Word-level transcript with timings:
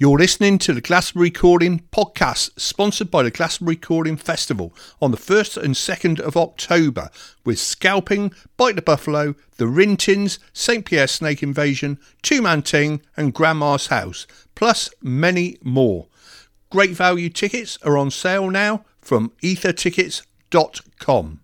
You're 0.00 0.16
listening 0.16 0.56
to 0.60 0.72
the 0.72 0.80
Glastonbury 0.80 1.30
Calling 1.30 1.80
podcast, 1.92 2.58
sponsored 2.58 3.10
by 3.10 3.22
the 3.22 3.30
Glastonbury 3.30 3.76
Calling 3.76 4.16
Festival 4.16 4.72
on 5.02 5.10
the 5.10 5.18
1st 5.18 5.62
and 5.62 5.74
2nd 5.74 6.18
of 6.20 6.38
October, 6.38 7.10
with 7.44 7.58
Scalping, 7.58 8.32
Bite 8.56 8.76
the 8.76 8.82
Buffalo, 8.82 9.34
The 9.58 9.66
Rintins, 9.66 10.38
St. 10.54 10.86
Pierre 10.86 11.06
Snake 11.06 11.42
Invasion, 11.42 11.98
Two 12.22 12.40
Man 12.40 12.62
Ting, 12.62 13.02
and 13.14 13.34
Grandma's 13.34 13.88
House, 13.88 14.26
plus 14.54 14.88
many 15.02 15.58
more. 15.62 16.06
Great 16.70 16.92
value 16.92 17.28
tickets 17.28 17.76
are 17.82 17.98
on 17.98 18.10
sale 18.10 18.48
now 18.48 18.86
from 19.02 19.32
ethertickets.com. 19.42 21.40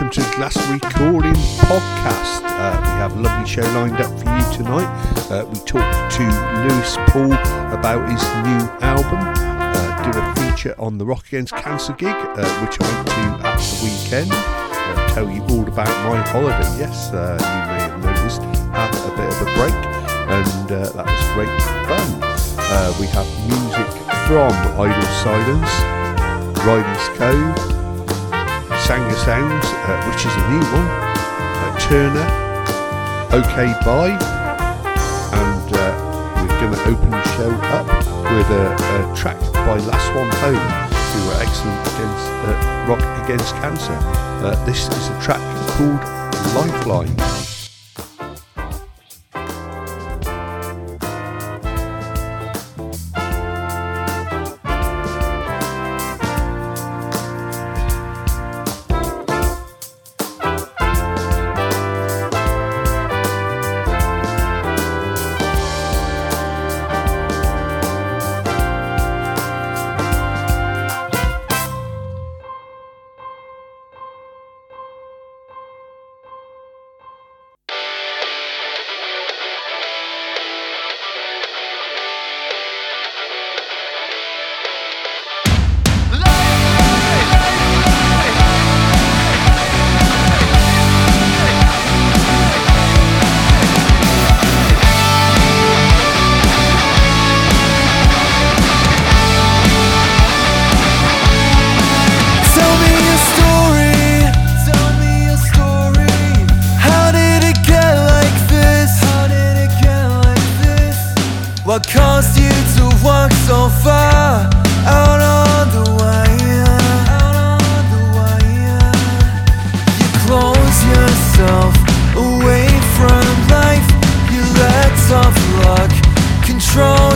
welcome 0.00 0.22
to 0.22 0.36
Glass 0.36 0.56
Recording 0.70 1.34
Podcast. 1.60 2.40
Uh, 2.42 2.80
we 2.80 2.88
have 2.88 3.14
a 3.18 3.20
lovely 3.20 3.46
show 3.46 3.60
lined 3.74 4.00
up 4.00 4.08
for 4.18 4.34
you 4.34 4.56
tonight. 4.56 4.88
Uh, 5.30 5.44
we 5.44 5.58
talked 5.66 6.12
to 6.12 6.22
Lewis 6.64 6.96
Poole 7.08 7.34
about 7.76 8.08
his 8.08 8.22
new 8.46 8.64
album, 8.80 9.20
uh, 9.20 10.02
did 10.02 10.16
a 10.16 10.34
feature 10.40 10.74
on 10.78 10.96
the 10.96 11.04
Rock 11.04 11.26
Against 11.26 11.54
Cancer 11.54 11.92
gig, 11.92 12.14
uh, 12.14 12.64
which 12.64 12.80
I 12.80 12.94
went 12.94 13.08
to 13.08 13.46
at 13.46 13.58
the 13.58 13.84
weekend. 13.84 14.32
I'll 14.32 15.08
tell 15.10 15.30
you 15.30 15.42
all 15.42 15.68
about 15.68 15.88
my 16.08 16.22
holiday. 16.30 16.78
Yes, 16.78 17.12
uh, 17.12 17.36
you 17.38 17.60
may 17.68 17.82
have 17.82 18.02
noticed, 18.02 18.40
had 18.72 18.94
a 19.04 19.16
bit 19.16 19.28
of 19.28 19.42
a 19.42 19.52
break, 19.52 19.74
and 20.30 20.72
uh, 20.72 20.92
that 20.92 21.04
was 21.04 21.24
great 21.34 21.60
fun. 21.84 22.98
we 22.98 23.06
have 23.08 23.28
music 23.46 23.90
from 24.26 24.50
Idle 24.80 25.02
Silence, 25.20 26.64
Riley's 26.64 27.18
Cove, 27.18 27.79
Sangha 28.90 29.14
Sounds, 29.24 29.66
uh, 29.86 30.02
which 30.10 30.26
is 30.26 30.34
a 30.34 30.50
new 30.50 30.66
one, 30.74 30.88
uh, 30.90 31.78
Turner, 31.78 32.26
OK 33.30 33.72
Bye, 33.86 34.18
and 35.30 35.76
uh, 35.76 36.42
we're 36.42 36.60
going 36.60 36.74
to 36.74 36.82
open 36.90 37.10
the 37.10 37.22
show 37.36 37.52
up 37.70 37.86
with 38.34 38.50
a, 38.50 38.74
a, 38.74 39.16
track 39.16 39.38
by 39.52 39.76
Last 39.76 40.12
One 40.16 40.28
Home, 40.42 40.90
who 41.14 41.30
are 41.30 41.40
excellent 41.40 41.80
against 41.86 42.26
uh, 42.42 42.86
rock 42.88 43.24
against 43.24 43.54
cancer. 43.62 43.96
Uh, 44.42 44.60
this 44.66 44.88
is 44.88 45.06
a 45.06 45.20
track 45.22 45.38
called 45.76 46.02
Lifeline. 46.56 47.29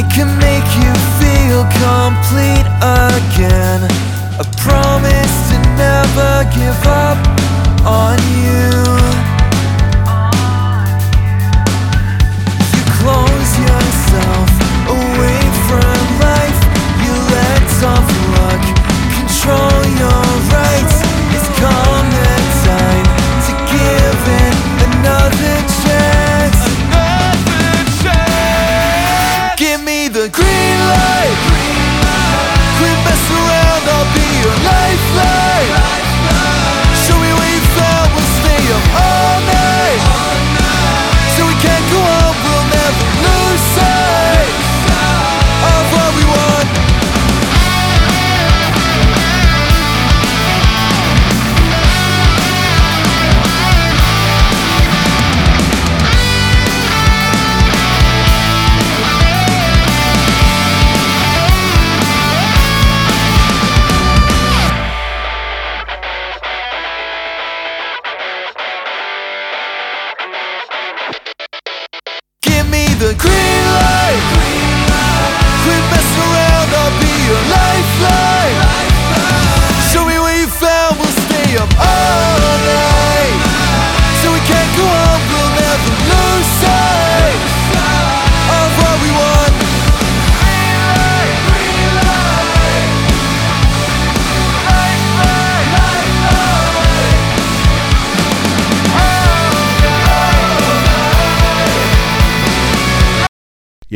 I 0.00 0.02
can 0.04 0.28
make 0.38 0.64
you 0.80 0.92
feel 1.20 1.62
complete 1.76 2.66
again. 2.80 3.82
I 4.40 4.44
promise 4.56 5.36
to 5.50 5.58
never 5.76 6.48
give 6.56 6.86
up 6.86 7.20
on 7.84 8.18
you. 8.40 8.79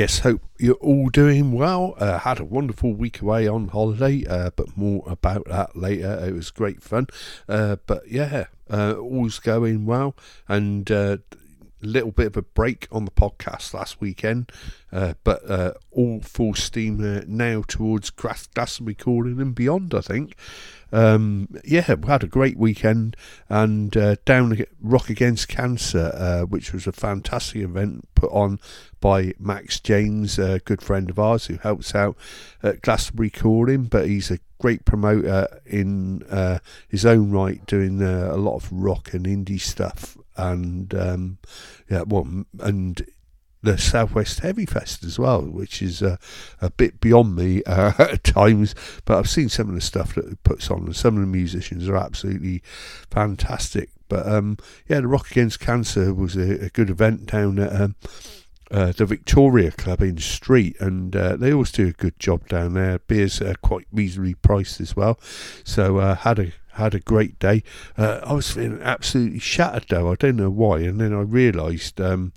Yes, 0.05 0.19
hope 0.19 0.43
you're 0.59 0.75
all 0.75 1.09
doing 1.09 1.53
well. 1.53 1.95
Uh, 1.97 2.19
had 2.19 2.39
a 2.39 2.45
wonderful 2.45 2.93
week 2.93 3.23
away 3.23 3.49
on 3.49 3.69
holiday, 3.69 4.23
uh, 4.29 4.51
but 4.55 4.77
more 4.77 5.03
about 5.06 5.47
that 5.47 5.77
later. 5.77 6.23
It 6.27 6.35
was 6.35 6.51
great 6.51 6.83
fun. 6.83 7.06
Uh, 7.49 7.77
but 7.87 8.06
yeah, 8.06 8.49
uh, 8.69 8.97
all's 8.97 9.39
going 9.39 9.87
well. 9.87 10.15
And 10.47 10.91
a 10.91 10.99
uh, 10.99 11.17
little 11.81 12.11
bit 12.11 12.27
of 12.27 12.37
a 12.37 12.43
break 12.43 12.87
on 12.93 13.06
the 13.06 13.11
podcast 13.12 13.73
last 13.73 14.03
weekend, 14.03 14.53
uh, 14.93 15.15
but 15.25 15.43
all 15.91 16.21
full 16.21 16.53
steam 16.53 17.25
now 17.27 17.65
towards 17.67 18.11
grass 18.11 18.47
recording 18.83 19.41
and 19.41 19.55
beyond, 19.55 19.95
I 19.95 20.03
think 20.03 20.37
um, 20.94 21.49
yeah, 21.64 21.93
we 21.94 22.08
had 22.08 22.23
a 22.23 22.29
great 22.29 22.56
weekend 22.56 23.17
and 23.49 23.96
uh, 23.96 24.14
down 24.25 24.64
Rock 24.81 25.11
Against 25.11 25.49
Cancer, 25.49 26.12
uh, 26.14 26.43
which 26.43 26.73
was 26.73 26.87
a 26.87 26.93
fantastic 26.93 27.62
event 27.62 28.08
put 28.14 28.31
on 28.31 28.61
by 29.00 29.35
Max 29.38 29.81
James, 29.81 30.38
a 30.38 30.61
good 30.61 30.81
friend 30.81 31.11
of 31.11 31.19
ours 31.19 31.46
who 31.46 31.56
helps 31.56 31.96
out 31.96 32.17
at 32.62 32.81
Glastonbury 32.81 33.31
Calling, 33.31 33.85
but 33.85 34.06
he's 34.06 34.31
a 34.31 34.38
great 34.61 34.85
promoter 34.85 35.49
in 35.67 36.23
uh, 36.31 36.61
his 36.88 37.05
own 37.05 37.32
right, 37.32 37.67
doing 37.67 38.00
uh, 38.00 38.31
a 38.31 38.37
lot 38.37 38.55
of 38.55 38.70
rock 38.70 39.12
and 39.12 39.26
indie 39.26 39.61
stuff. 39.61 40.17
And 40.37 40.94
um, 40.94 41.38
yeah, 41.91 42.02
well, 42.02 42.44
and 42.61 43.05
the 43.65 43.79
Southwest 43.79 44.41
Heavy 44.41 44.67
Fest 44.67 45.05
as 45.05 45.19
well, 45.19 45.43
which 45.43 45.83
is 45.83 46.03
uh, 46.03 46.17
a 46.61 46.71
bit 46.71 47.01
beyond 47.01 47.35
me 47.35 47.63
uh, 47.67 47.93
at 47.99 48.25
times. 48.25 48.75
But 49.05 49.19
I've 49.19 49.31
seen 49.31 49.49
some 49.49 49.69
of 49.69 49.75
the 49.75 49.81
stuff 49.81 50.15
that 50.15 50.27
it 50.27 50.43
puts 50.45 50.71
on, 50.71 50.85
and 50.85 50.97
some 50.97 51.17
of 51.17 51.21
the 51.21 51.27
musicians 51.27 51.89
are 51.89 51.97
absolutely 51.97 52.63
fantastic. 53.11 53.91
But 54.09 54.27
um, 54.29 54.59
yeah, 54.87 55.01
the 55.01 55.09
Rock 55.09 55.31
Against 55.31 55.61
Cancer 55.61 56.13
was 56.13 56.37
a, 56.37 56.67
a 56.67 56.69
good 56.69 56.91
event 56.91 57.27
down 57.27 57.59
at 57.59 57.81
um, 57.81 57.97
uh, 58.71 58.93
the 58.93 59.07
Victoria 59.07 59.71
Club 59.71 60.03
in 60.03 60.19
Street, 60.19 60.77
and 60.81 61.15
uh, 61.15 61.37
they 61.37 61.53
always 61.53 61.73
do 61.73 61.89
a 61.89 61.93
good 61.93 62.19
job 62.19 62.49
down 62.49 62.75
there. 62.75 62.99
Beers 62.99 63.41
are 63.41 63.55
quite 63.57 63.87
reasonably 63.93 64.35
priced 64.35 64.81
as 64.81 64.95
well, 64.95 65.19
so 65.65 65.99
uh, 65.99 66.17
had 66.17 66.39
a 66.39 66.53
had 66.73 66.95
a 66.95 67.01
great 67.01 67.39
day. 67.39 67.63
Uh, 67.97 68.21
I 68.25 68.33
was 68.33 68.51
feeling 68.51 68.83
absolutely 68.83 69.39
shattered 69.39 69.87
though. 69.89 70.11
I 70.11 70.17
don't 70.17 70.37
know 70.37 70.51
why, 70.51 70.81
and 70.81 71.01
then 71.01 71.15
I 71.15 71.21
realised. 71.21 72.01
Um, 72.01 72.33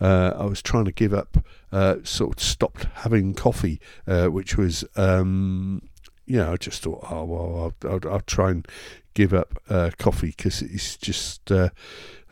uh, 0.00 0.34
I 0.36 0.44
was 0.44 0.62
trying 0.62 0.86
to 0.86 0.92
give 0.92 1.12
up, 1.12 1.44
uh, 1.72 1.96
sort 2.02 2.36
of 2.36 2.42
stopped 2.42 2.86
having 2.94 3.34
coffee, 3.34 3.80
uh, 4.06 4.26
which 4.26 4.56
was, 4.56 4.84
um, 4.96 5.82
you 6.26 6.38
know, 6.38 6.52
I 6.52 6.56
just 6.56 6.82
thought, 6.82 7.06
oh, 7.10 7.24
well, 7.24 7.74
I'll, 7.84 7.90
I'll, 7.92 8.12
I'll 8.12 8.20
try 8.20 8.50
and 8.50 8.66
give 9.14 9.34
up 9.34 9.60
uh, 9.68 9.90
coffee 9.98 10.34
because 10.36 10.62
it's 10.62 10.96
just, 10.96 11.50
uh, 11.50 11.70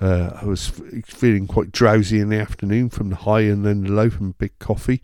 I 0.00 0.44
was 0.44 0.68
feeling 1.04 1.46
quite 1.46 1.72
drowsy 1.72 2.20
in 2.20 2.28
the 2.28 2.38
afternoon 2.38 2.88
from 2.90 3.10
the 3.10 3.16
high 3.16 3.40
and 3.40 3.66
then 3.66 3.82
the 3.82 3.92
low 3.92 4.10
from 4.10 4.32
big 4.32 4.56
coffee. 4.58 5.02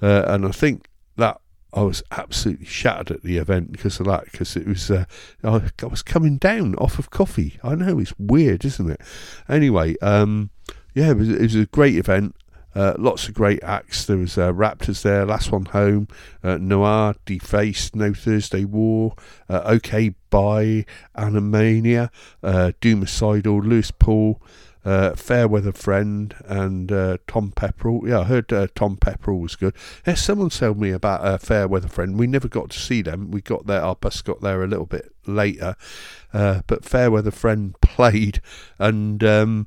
and 0.00 0.44
I 0.44 0.50
think 0.50 0.88
that 1.16 1.40
I 1.74 1.82
was 1.82 2.02
absolutely 2.10 2.66
shattered 2.66 3.10
at 3.10 3.22
the 3.22 3.38
event 3.38 3.72
because 3.72 3.98
of 3.98 4.06
that. 4.06 4.24
Because 4.30 4.56
it 4.56 4.66
was, 4.66 4.90
uh, 4.90 5.04
I, 5.42 5.70
was 5.86 6.02
coming 6.02 6.36
down 6.36 6.74
off 6.74 6.98
of 6.98 7.10
coffee. 7.10 7.58
I 7.62 7.74
know 7.74 7.98
it's 7.98 8.12
weird, 8.18 8.64
isn't 8.64 8.90
it? 8.90 9.00
Anyway, 9.48 9.96
um, 10.02 10.50
yeah, 10.94 11.10
it 11.10 11.16
was, 11.16 11.28
it 11.28 11.40
was 11.40 11.54
a 11.54 11.66
great 11.66 11.96
event. 11.96 12.34
Uh, 12.74 12.94
lots 12.98 13.28
of 13.28 13.34
great 13.34 13.62
acts. 13.62 14.06
There 14.06 14.16
was 14.16 14.38
uh, 14.38 14.52
Raptors 14.52 15.02
there, 15.02 15.26
Last 15.26 15.52
One 15.52 15.66
Home, 15.66 16.08
uh, 16.42 16.56
Noir, 16.56 17.14
Defaced, 17.26 17.94
No 17.94 18.14
Thursday 18.14 18.64
War, 18.64 19.14
uh, 19.48 19.62
OK 19.64 20.14
Bye, 20.30 20.86
Animania, 21.16 22.10
uh, 22.42 22.72
Doomicidal, 22.80 23.62
Lewis 23.62 23.90
Poole, 23.90 24.40
uh, 24.86 25.14
Fairweather 25.14 25.72
Friend, 25.72 26.34
and 26.46 26.90
uh, 26.90 27.18
Tom 27.26 27.52
Pepperell. 27.54 28.08
Yeah, 28.08 28.20
I 28.20 28.24
heard 28.24 28.48
Tom 28.74 28.96
Pepperell 28.96 29.40
was 29.40 29.54
good. 29.54 29.74
Yeah, 30.06 30.14
someone 30.14 30.48
told 30.48 30.80
me 30.80 30.90
about 30.90 31.42
Fairweather 31.42 31.88
Friend. 31.88 32.18
We 32.18 32.26
never 32.26 32.48
got 32.48 32.70
to 32.70 32.78
see 32.78 33.02
them. 33.02 33.30
We 33.30 33.42
got 33.42 33.66
there, 33.66 33.82
our 33.82 33.96
bus 33.96 34.22
got 34.22 34.40
there 34.40 34.64
a 34.64 34.66
little 34.66 34.86
bit 34.86 35.12
later, 35.26 35.76
but 36.32 36.84
Fairweather 36.86 37.30
Friend 37.30 37.78
played, 37.82 38.40
and 38.78 39.22
um, 39.22 39.66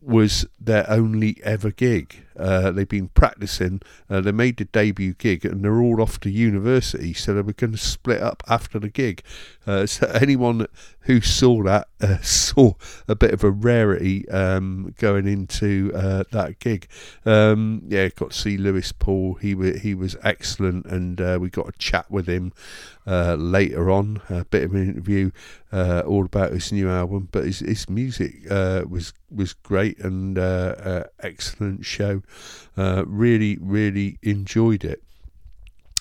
was 0.00 0.46
their 0.58 0.88
only 0.90 1.40
ever 1.42 1.70
gig. 1.70 2.24
Uh, 2.38 2.70
they've 2.70 2.88
been 2.88 3.08
practicing. 3.08 3.80
Uh, 4.08 4.20
they 4.20 4.32
made 4.32 4.56
the 4.56 4.64
debut 4.66 5.14
gig, 5.14 5.44
and 5.44 5.64
they're 5.64 5.80
all 5.80 6.00
off 6.00 6.20
to 6.20 6.30
university, 6.30 7.12
so 7.12 7.34
they 7.34 7.42
were 7.42 7.52
going 7.52 7.72
to 7.72 7.78
split 7.78 8.22
up 8.22 8.42
after 8.48 8.78
the 8.78 8.88
gig. 8.88 9.22
Uh, 9.66 9.86
so 9.86 10.06
anyone 10.20 10.66
who 11.00 11.20
saw 11.20 11.62
that 11.62 11.88
uh, 12.00 12.18
saw 12.22 12.74
a 13.08 13.14
bit 13.14 13.32
of 13.32 13.44
a 13.44 13.50
rarity 13.50 14.28
um, 14.28 14.94
going 14.98 15.26
into 15.26 15.92
uh, 15.94 16.24
that 16.30 16.58
gig. 16.58 16.88
Um, 17.24 17.82
yeah, 17.88 18.08
got 18.08 18.30
to 18.30 18.36
see 18.36 18.56
Lewis 18.56 18.92
Poole. 18.92 19.34
He 19.34 19.54
was 19.54 19.80
he 19.80 19.94
was 19.94 20.16
excellent, 20.22 20.86
and 20.86 21.20
uh, 21.20 21.38
we 21.40 21.50
got 21.50 21.68
a 21.68 21.72
chat 21.78 22.10
with 22.10 22.26
him 22.26 22.52
later 23.06 23.90
on. 23.90 24.22
A 24.28 24.44
bit 24.44 24.62
of 24.62 24.74
an 24.74 24.88
interview 24.88 25.30
all 25.72 26.24
about 26.24 26.52
his 26.52 26.72
new 26.72 26.88
album, 26.88 27.28
but 27.32 27.44
his 27.44 27.60
his 27.60 27.88
music 27.88 28.44
was 28.48 29.12
was 29.30 29.52
great 29.52 29.98
and 29.98 30.38
excellent 31.20 31.84
show. 31.84 32.22
Uh, 32.76 33.04
really, 33.06 33.58
really 33.60 34.18
enjoyed 34.22 34.84
it. 34.84 35.02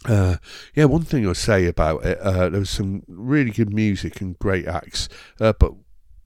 Uh, 0.05 0.37
yeah, 0.75 0.85
one 0.85 1.03
thing 1.03 1.27
I'll 1.27 1.35
say 1.35 1.65
about 1.65 2.05
it, 2.05 2.17
uh, 2.19 2.49
there 2.49 2.59
was 2.59 2.69
some 2.69 3.03
really 3.07 3.51
good 3.51 3.73
music 3.73 4.21
and 4.21 4.39
great 4.39 4.65
acts, 4.65 5.09
uh, 5.41 5.51
but 5.59 5.73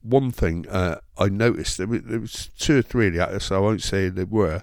one 0.02 0.30
thing 0.30 0.68
uh, 0.68 1.00
I 1.18 1.28
noticed 1.28 1.78
there 1.78 1.88
was, 1.88 2.02
there 2.02 2.20
was, 2.20 2.50
two 2.58 2.78
or 2.78 2.82
three 2.82 3.08
of 3.08 3.14
the 3.14 3.22
actors, 3.22 3.44
so 3.44 3.56
I 3.56 3.58
won't 3.58 3.82
say 3.82 4.08
there 4.08 4.26
were, 4.26 4.62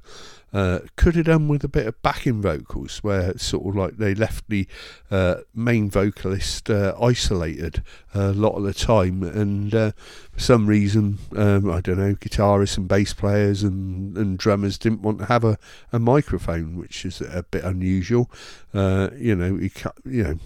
uh, 0.53 0.79
could 0.95 1.15
have 1.15 1.25
done 1.25 1.47
with 1.47 1.63
a 1.63 1.69
bit 1.69 1.87
of 1.87 2.01
backing 2.01 2.41
vocals, 2.41 2.99
where 2.99 3.37
sort 3.37 3.67
of 3.67 3.75
like 3.75 3.97
they 3.97 4.13
left 4.13 4.49
the 4.49 4.67
uh, 5.09 5.35
main 5.53 5.89
vocalist 5.89 6.69
uh, 6.69 6.95
isolated 7.01 7.83
a 8.13 8.31
lot 8.31 8.55
of 8.55 8.63
the 8.63 8.73
time, 8.73 9.23
and 9.23 9.73
uh, 9.73 9.91
for 10.31 10.39
some 10.39 10.67
reason, 10.67 11.19
um, 11.35 11.69
I 11.69 11.81
don't 11.81 11.97
know, 11.97 12.15
guitarists 12.15 12.77
and 12.77 12.87
bass 12.87 13.13
players 13.13 13.63
and, 13.63 14.17
and 14.17 14.37
drummers 14.37 14.77
didn't 14.77 15.01
want 15.01 15.19
to 15.19 15.25
have 15.25 15.43
a, 15.43 15.57
a 15.91 15.99
microphone, 15.99 16.77
which 16.77 17.05
is 17.05 17.21
a 17.21 17.43
bit 17.49 17.63
unusual. 17.63 18.29
Uh, 18.73 19.09
you 19.15 19.35
know, 19.35 19.55
you, 19.55 19.69
you 20.05 20.23
know, 20.23 20.39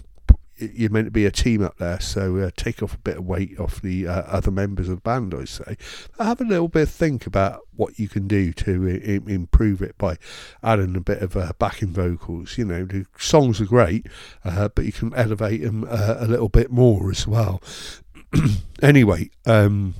you're 0.58 0.90
meant 0.90 1.06
to 1.06 1.10
be 1.10 1.26
a 1.26 1.30
team 1.30 1.62
up 1.62 1.76
there, 1.78 2.00
so 2.00 2.38
uh, 2.38 2.50
take 2.56 2.82
off 2.82 2.94
a 2.94 2.98
bit 2.98 3.18
of 3.18 3.26
weight 3.26 3.58
off 3.60 3.80
the 3.82 4.06
uh, 4.06 4.22
other 4.22 4.50
members 4.50 4.88
of 4.88 4.96
the 4.96 5.00
band, 5.02 5.34
I 5.34 5.44
say. 5.44 5.76
Have 6.18 6.40
a 6.40 6.44
little 6.44 6.68
bit 6.68 6.84
of 6.84 6.90
think 6.90 7.26
about 7.26 7.60
what 7.74 7.98
you 7.98 8.08
can 8.08 8.26
do 8.26 8.52
to 8.54 8.88
I- 8.88 9.30
improve 9.30 9.82
it 9.82 9.98
by 9.98 10.16
adding 10.62 10.96
a 10.96 11.00
bit 11.00 11.22
of 11.22 11.36
uh, 11.36 11.52
backing 11.58 11.92
vocals. 11.92 12.56
You 12.56 12.64
know, 12.64 12.84
the 12.84 13.06
songs 13.18 13.60
are 13.60 13.66
great, 13.66 14.06
uh, 14.44 14.68
but 14.74 14.84
you 14.84 14.92
can 14.92 15.12
elevate 15.14 15.62
them 15.62 15.84
uh, 15.88 16.16
a 16.18 16.26
little 16.26 16.48
bit 16.48 16.70
more 16.70 17.10
as 17.10 17.26
well. 17.26 17.62
anyway, 18.82 19.30
um, 19.44 19.94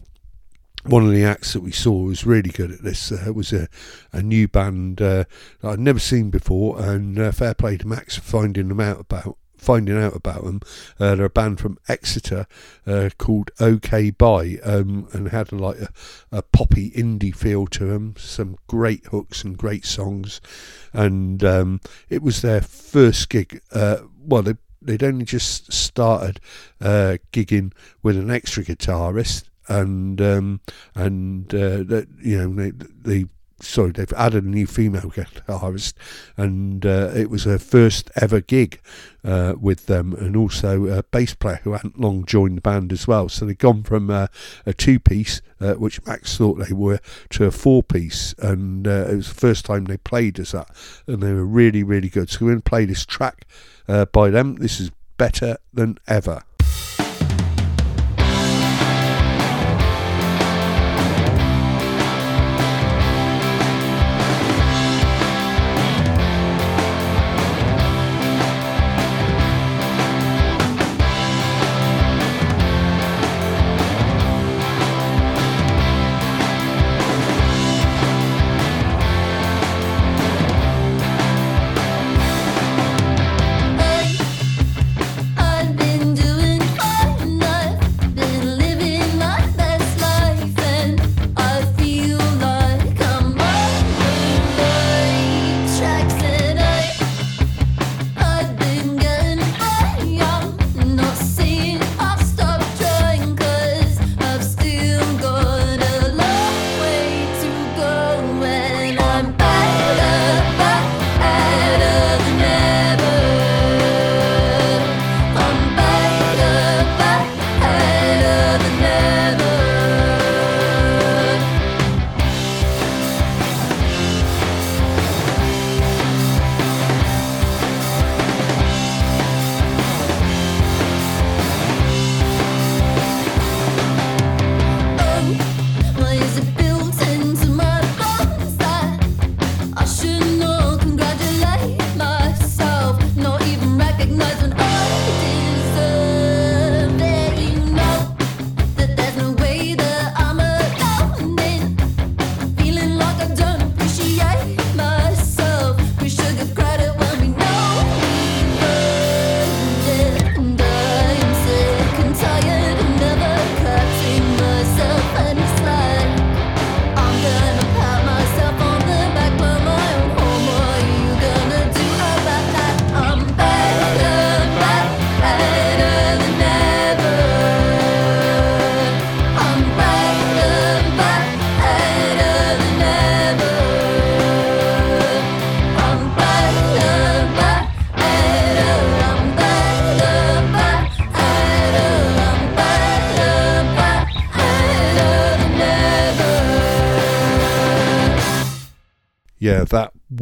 one 0.84 1.04
of 1.04 1.12
the 1.12 1.24
acts 1.24 1.52
that 1.52 1.62
we 1.62 1.72
saw 1.72 1.92
was 1.92 2.24
really 2.24 2.50
good 2.50 2.70
at 2.70 2.82
this. 2.82 3.12
Uh, 3.12 3.32
was 3.32 3.52
a, 3.52 3.68
a 4.12 4.22
new 4.22 4.48
band 4.48 5.02
uh, 5.02 5.24
I'd 5.62 5.80
never 5.80 5.98
seen 5.98 6.30
before, 6.30 6.80
and 6.80 7.18
uh, 7.18 7.32
fair 7.32 7.54
play 7.54 7.76
to 7.76 7.86
Max 7.86 8.16
for 8.16 8.22
finding 8.22 8.68
them 8.68 8.80
out 8.80 9.00
about 9.00 9.36
finding 9.56 9.98
out 9.98 10.14
about 10.14 10.44
them. 10.44 10.60
Uh, 10.98 11.14
they're 11.14 11.26
a 11.26 11.30
band 11.30 11.60
from 11.60 11.78
Exeter 11.88 12.46
uh, 12.86 13.10
called 13.18 13.50
OK 13.60 14.10
Bye 14.10 14.58
um, 14.64 15.08
and 15.12 15.28
had 15.28 15.52
like 15.52 15.78
a, 15.78 15.88
a, 16.32 16.42
poppy 16.42 16.90
indie 16.90 17.34
feel 17.34 17.66
to 17.68 17.86
them. 17.86 18.14
Some 18.18 18.56
great 18.66 19.06
hooks 19.06 19.44
and 19.44 19.56
great 19.56 19.84
songs, 19.84 20.40
and 20.92 21.42
um, 21.44 21.80
it 22.08 22.22
was 22.22 22.42
their 22.42 22.60
first 22.60 23.28
gig. 23.28 23.60
Uh, 23.72 23.98
well, 24.18 24.42
they 24.42 24.54
they'd 24.80 25.02
only 25.02 25.24
just 25.24 25.72
started 25.72 26.40
uh, 26.80 27.16
gigging 27.32 27.72
with 28.02 28.16
an 28.16 28.30
extra 28.30 28.64
guitarist. 28.64 29.44
And 29.68 30.20
um, 30.20 30.60
and 30.94 31.52
uh, 31.52 32.02
you 32.22 32.38
know 32.38 32.54
they, 32.54 32.70
they 32.70 33.28
sorry, 33.60 33.90
they've 33.92 34.12
added 34.12 34.44
a 34.44 34.48
new 34.48 34.66
female 34.66 35.10
guitarist, 35.10 35.94
and 36.36 36.84
uh, 36.84 37.10
it 37.14 37.30
was 37.30 37.44
her 37.44 37.58
first 37.58 38.10
ever 38.16 38.40
gig 38.40 38.80
uh, 39.24 39.54
with 39.60 39.86
them, 39.86 40.12
and 40.14 40.36
also 40.36 40.86
a 40.86 41.02
bass 41.02 41.34
player 41.34 41.60
who 41.64 41.72
hadn't 41.72 42.00
long 42.00 42.24
joined 42.24 42.58
the 42.58 42.62
band 42.62 42.92
as 42.92 43.08
well. 43.08 43.28
So 43.28 43.44
they've 43.44 43.56
gone 43.56 43.82
from 43.82 44.10
uh, 44.10 44.26
a 44.64 44.72
two 44.72 45.00
piece, 45.00 45.40
uh, 45.60 45.74
which 45.74 46.04
Max 46.06 46.36
thought 46.36 46.54
they 46.54 46.74
were, 46.74 47.00
to 47.30 47.44
a 47.44 47.50
four 47.50 47.82
piece, 47.82 48.34
and 48.38 48.86
uh, 48.86 49.06
it 49.08 49.16
was 49.16 49.28
the 49.28 49.40
first 49.40 49.64
time 49.64 49.84
they 49.84 49.96
played 49.96 50.38
as 50.38 50.52
that, 50.52 50.68
and 51.06 51.22
they 51.22 51.32
were 51.32 51.46
really, 51.46 51.82
really 51.82 52.08
good. 52.08 52.30
So 52.30 52.44
we're 52.44 52.52
going 52.52 52.62
to 52.62 52.70
play 52.70 52.84
this 52.84 53.06
track 53.06 53.46
uh, 53.88 54.04
by 54.06 54.30
them. 54.30 54.56
This 54.56 54.80
is 54.80 54.90
better 55.16 55.56
than 55.72 55.98
ever. 56.06 56.42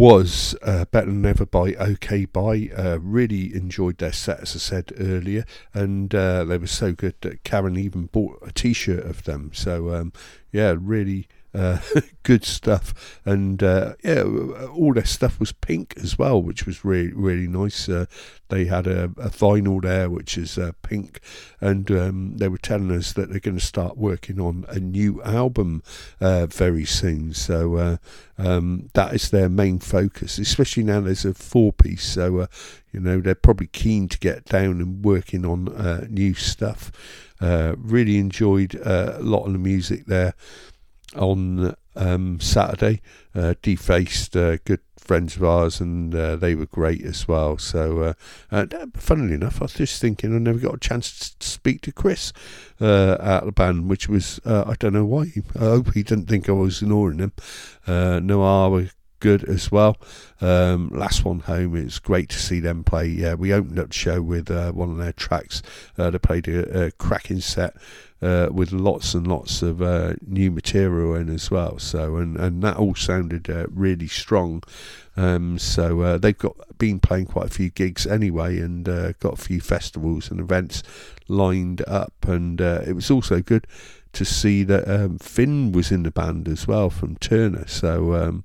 Was 0.05 0.55
uh, 0.61 0.85
Better 0.85 1.07
Than 1.07 1.25
Ever 1.25 1.47
by 1.47 1.73
OK 1.77 2.27
Bye. 2.27 2.69
Uh, 2.77 2.99
really 3.01 3.55
enjoyed 3.55 3.97
their 3.97 4.13
set, 4.13 4.41
as 4.41 4.55
I 4.55 4.59
said 4.59 4.93
earlier, 4.99 5.47
and 5.73 6.15
uh, 6.15 6.45
they 6.45 6.59
were 6.59 6.67
so 6.67 6.93
good 6.93 7.15
that 7.23 7.43
Karen 7.43 7.79
even 7.79 8.05
bought 8.13 8.39
a 8.47 8.53
t 8.53 8.75
shirt 8.75 9.03
of 9.07 9.25
them. 9.25 9.51
So, 9.55 9.95
um, 9.95 10.13
yeah, 10.53 10.75
really 10.79 11.27
good 12.25 12.45
stuff, 12.45 13.21
and 13.25 13.63
uh, 13.63 13.95
yeah, 14.03 14.23
all 14.23 14.93
their 14.93 15.05
stuff 15.05 15.39
was 15.39 15.53
pink 15.53 15.95
as 16.03 16.19
well, 16.19 16.43
which 16.43 16.67
was 16.67 16.85
really 16.85 17.13
really 17.13 17.47
nice. 17.47 17.89
Uh, 17.89 18.07
they 18.49 18.65
had 18.65 18.89
a, 18.89 19.05
a, 19.05 19.31
vinyl 19.31 19.81
there 19.81 20.11
which 20.11 20.37
is 20.37 20.59
uh, 20.59 20.73
pink, 20.83 21.21
and 21.61 21.91
um, 21.93 22.37
they 22.39 22.49
were 22.49 22.59
telling 22.59 22.91
us 22.91 23.13
that 23.13 23.31
they're 23.31 23.39
going 23.39 23.59
to 23.59 23.65
start 23.65 23.97
working 23.97 24.41
on 24.41 24.65
a 24.69 24.81
new 24.81 25.23
album 25.23 25.83
uh, 26.21 26.47
very 26.47 26.85
soon. 26.85 27.33
So 27.35 27.77
uh, 27.77 27.97
um, 28.37 28.91
that 28.95 29.15
is 29.15 29.31
their 29.31 29.49
main 29.49 29.79
focus, 29.79 30.39
especially 30.39 30.83
now 30.83 31.01
there's 31.03 31.25
a 31.25 31.35
four 31.35 31.73
piece. 31.73 32.05
So 32.05 32.49
you 32.93 32.99
know 32.99 33.21
they're 33.21 33.37
probably 33.37 33.69
keen 33.69 34.09
to 34.09 34.19
get 34.19 34.47
down 34.47 34.81
and 34.81 35.05
working 35.05 35.47
on 35.47 36.09
new 36.11 36.35
stuff. 36.35 36.91
really 37.41 38.19
enjoyed 38.19 38.75
a 38.75 39.21
lot 39.21 39.47
of 39.47 39.53
the 39.53 39.59
music 39.59 40.07
there 40.07 40.35
on 41.17 41.75
um, 41.97 42.41
Saturday. 42.41 43.01
Uh, 43.35 43.55
defaced 43.63 44.37
uh, 44.37 44.59
good 44.65 44.81
friends 44.97 45.37
of 45.37 45.45
ours, 45.45 45.81
and 45.81 46.15
uh, 46.15 46.37
they 46.37 46.55
were 46.55 46.67
great 46.67 47.03
as 47.03 47.29
well. 47.29 47.59
So, 47.59 48.01
uh, 48.01 48.15
uh, 48.51 48.87
funnily 48.95 49.35
enough, 49.35 49.61
I 49.61 49.65
was 49.65 49.75
just 49.75 50.01
thinking 50.01 50.35
I 50.35 50.39
never 50.39 50.59
got 50.59 50.75
a 50.75 50.79
chance 50.79 51.35
to 51.35 51.47
speak 51.47 51.83
to 51.83 51.93
Chris 51.93 52.33
uh, 52.81 53.17
out 53.21 53.45
the 53.45 53.53
band, 53.53 53.89
which 53.89 54.09
was 54.09 54.41
I 54.45 54.75
don't 54.79 54.93
know 54.93 55.05
why. 55.05 55.33
I 55.57 55.59
hope 55.59 55.95
he 55.95 56.03
didn't 56.03 56.27
think 56.27 56.49
I 56.49 56.53
was 56.53 56.83
ignoring 56.83 57.19
him. 57.19 57.33
Noir 57.87 58.71
were 58.71 58.89
good 59.25 59.49
as 59.49 59.73
well. 59.73 59.97
Um, 60.43 60.91
last 60.93 61.25
one 61.25 61.41
home, 61.41 61.75
it's 61.77 61.99
great 61.99 62.29
to 62.29 62.39
see 62.39 62.61
them 62.61 62.85
play. 62.85 63.07
Yeah, 63.07 63.33
we 63.33 63.55
opened 63.55 63.79
up 63.79 63.89
the 63.89 63.95
show 63.95 64.21
with 64.21 64.51
uh, 64.51 64.73
one 64.73 64.91
of 64.91 64.99
their 64.99 65.15
tracks. 65.15 65.63
Uh, 65.97 66.11
they 66.11 66.19
played 66.19 66.47
a, 66.47 66.87
a 66.87 66.91
cracking 66.91 67.41
set 67.41 67.75
uh, 68.25 68.49
with 68.51 68.73
lots 68.73 69.13
and 69.13 69.27
lots 69.27 69.61
of 69.61 69.83
uh, 69.83 70.15
new 70.27 70.51
material 70.51 71.15
in 71.15 71.29
as 71.29 71.51
well. 71.51 71.79
So 71.79 72.17
and 72.17 72.37
and 72.37 72.63
that 72.63 72.79
all 72.79 72.95
sounded 72.95 73.51
uh, 73.51 73.67
really 73.69 74.09
strong. 74.09 74.63
Um, 75.17 75.59
so 75.59 76.01
uh, 76.01 76.19
they've 76.19 76.37
got 76.37 76.57
been 76.79 77.01
playing 77.01 77.27
quite 77.27 77.47
a 77.47 77.51
few 77.51 77.71
gigs 77.71 78.07
anyway, 78.07 78.59
and 78.59 78.89
uh, 78.89 79.13
got 79.21 79.35
a 79.35 79.43
few 79.43 79.61
festivals 79.61 80.31
and 80.31 80.41
events 80.41 80.83
lined 81.29 81.83
up. 81.87 82.15
And 82.27 82.61
uh, 82.61 82.83
it 82.87 82.95
was 82.95 83.11
also 83.11 83.41
good 83.41 83.67
to 84.15 84.25
see 84.25 84.63
that 84.63 84.89
um, 84.89 85.19
Finn 85.19 85.73
was 85.73 85.93
in 85.93 86.05
the 86.05 86.11
band 86.11 86.49
as 86.49 86.67
well 86.67 86.89
from 86.91 87.17
Turner. 87.17 87.67
So. 87.69 88.15
Um, 88.15 88.45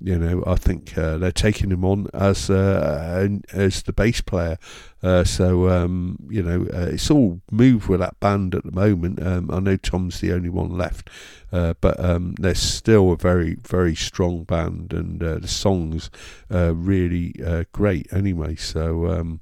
you 0.00 0.18
know, 0.18 0.44
I 0.46 0.56
think 0.56 0.96
uh, 0.98 1.16
they're 1.16 1.32
taking 1.32 1.70
him 1.70 1.84
on 1.84 2.08
as 2.12 2.50
uh, 2.50 3.28
as 3.52 3.82
the 3.82 3.92
bass 3.92 4.20
player. 4.20 4.58
Uh, 5.02 5.24
so 5.24 5.70
um, 5.70 6.18
you 6.28 6.42
know, 6.42 6.66
uh, 6.72 6.90
it's 6.90 7.10
all 7.10 7.40
moved 7.50 7.88
with 7.88 8.00
that 8.00 8.20
band 8.20 8.54
at 8.54 8.64
the 8.64 8.72
moment. 8.72 9.24
Um, 9.24 9.50
I 9.50 9.58
know 9.60 9.76
Tom's 9.76 10.20
the 10.20 10.32
only 10.32 10.50
one 10.50 10.76
left, 10.76 11.08
uh, 11.50 11.74
but 11.80 11.98
um, 11.98 12.34
they're 12.38 12.54
still 12.54 13.12
a 13.12 13.16
very 13.16 13.56
very 13.66 13.94
strong 13.94 14.44
band, 14.44 14.92
and 14.92 15.22
uh, 15.22 15.38
the 15.38 15.48
songs 15.48 16.10
are 16.50 16.74
really 16.74 17.34
great. 17.72 18.06
Anyway, 18.12 18.56
so 18.56 19.06
um, 19.06 19.40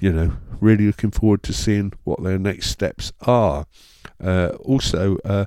you 0.00 0.12
know, 0.12 0.36
really 0.60 0.86
looking 0.86 1.10
forward 1.10 1.42
to 1.44 1.54
seeing 1.54 1.94
what 2.04 2.22
their 2.22 2.38
next 2.38 2.68
steps 2.68 3.12
are. 3.22 3.66
also 4.20 5.46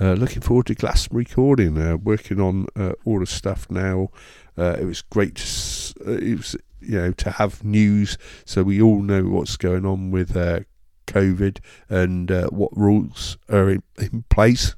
uh, 0.00 0.14
looking 0.14 0.42
forward 0.42 0.66
to 0.66 0.74
Glass 0.74 1.08
recording. 1.10 1.78
Uh, 1.78 1.96
working 1.96 2.40
on 2.40 2.66
uh, 2.76 2.92
all 3.04 3.20
the 3.20 3.26
stuff 3.26 3.70
now. 3.70 4.08
Uh, 4.56 4.76
it 4.80 4.84
was 4.84 5.02
great. 5.02 5.36
To, 5.36 5.94
uh, 6.06 6.12
it 6.12 6.36
was 6.36 6.56
you 6.80 6.98
know 6.98 7.12
to 7.12 7.30
have 7.32 7.64
news, 7.64 8.18
so 8.44 8.62
we 8.62 8.80
all 8.80 9.02
know 9.02 9.24
what's 9.24 9.56
going 9.56 9.86
on 9.86 10.10
with 10.10 10.34
COVID 11.06 11.58
and 11.88 12.30
what 12.50 12.76
rules 12.76 13.36
are 13.48 13.70
in, 13.70 13.82
in 13.98 14.24
place. 14.30 14.74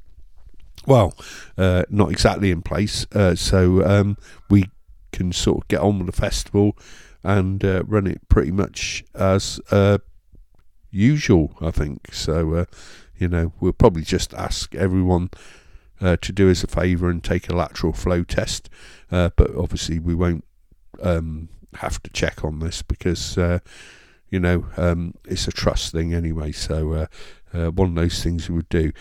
Well, 0.87 1.14
not 1.56 2.11
exactly 2.11 2.50
in 2.50 2.61
place. 2.61 3.06
so 3.37 3.87
um, 3.87 4.18
we 4.50 4.66
can 5.12 5.33
sort 5.33 5.62
of 5.62 5.68
get 5.68 5.80
on 5.80 5.99
with 5.99 6.06
the 6.06 6.21
festival 6.21 6.76
and 7.23 7.64
run 7.64 8.06
it 8.06 8.28
pretty 8.28 8.50
much 8.50 9.04
as 9.14 9.61
usual. 10.90 11.56
I 11.61 11.71
think 11.71 12.12
so 12.12 12.66
you 13.18 13.28
know, 13.28 13.52
we'll 13.61 13.73
probably 13.73 14.02
just 14.02 14.35
ask 14.35 14.75
everyone 14.75 15.30
uh, 16.00 16.16
to 16.21 16.33
do 16.33 16.50
us 16.50 16.64
a 16.64 16.66
favour 16.66 17.09
and 17.09 17.23
take 17.23 17.49
a 17.49 17.56
lateral 17.56 17.92
flow 17.92 18.25
test, 18.25 18.68
uh, 19.11 19.30
but 19.37 19.54
obviously 19.56 19.99
we 19.99 20.14
won't 20.14 20.44
um, 21.02 21.49
have 21.75 22.02
to 22.02 22.11
check 22.11 22.44
on 22.44 22.59
this 22.61 22.83
because 22.83 23.38
uh, 23.38 23.59
you 24.28 24.40
know 24.40 24.66
um, 24.76 25.14
it's 25.25 25.49
a 25.49 25.52
trust 25.52 25.92
thing 25.92 26.12
anyway. 26.12 26.52
So 26.52 26.92
uh, 26.92 27.06
uh, 27.52 27.71
one 27.71 27.90
of 27.90 27.94
those 27.94 28.23
things 28.23 28.49
we 28.49 28.56
would 28.56 28.68
do. 28.68 28.92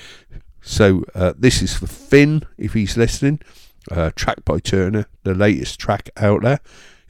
So 0.62 1.04
uh, 1.14 1.34
this 1.38 1.62
is 1.62 1.76
for 1.76 1.88
Finn 1.88 2.44
if 2.58 2.74
he's 2.74 2.96
listening. 2.96 3.42
track 4.16 4.46
by 4.46 4.60
Turner, 4.60 5.08
the 5.24 5.34
latest 5.36 5.80
track 5.80 6.10
out 6.18 6.44
there. 6.44 6.60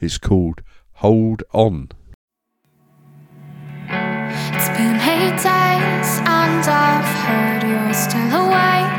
It's 0.00 0.18
called 0.18 0.62
Hold 0.94 1.42
On. 1.52 1.90
It's 3.86 4.68
been 4.70 4.96
eight 4.96 5.36
days 5.36 6.18
and 6.18 6.33
I've 6.66 7.04
heard 7.04 7.62
you're 7.68 7.92
still 7.92 8.46
awake 8.46 8.93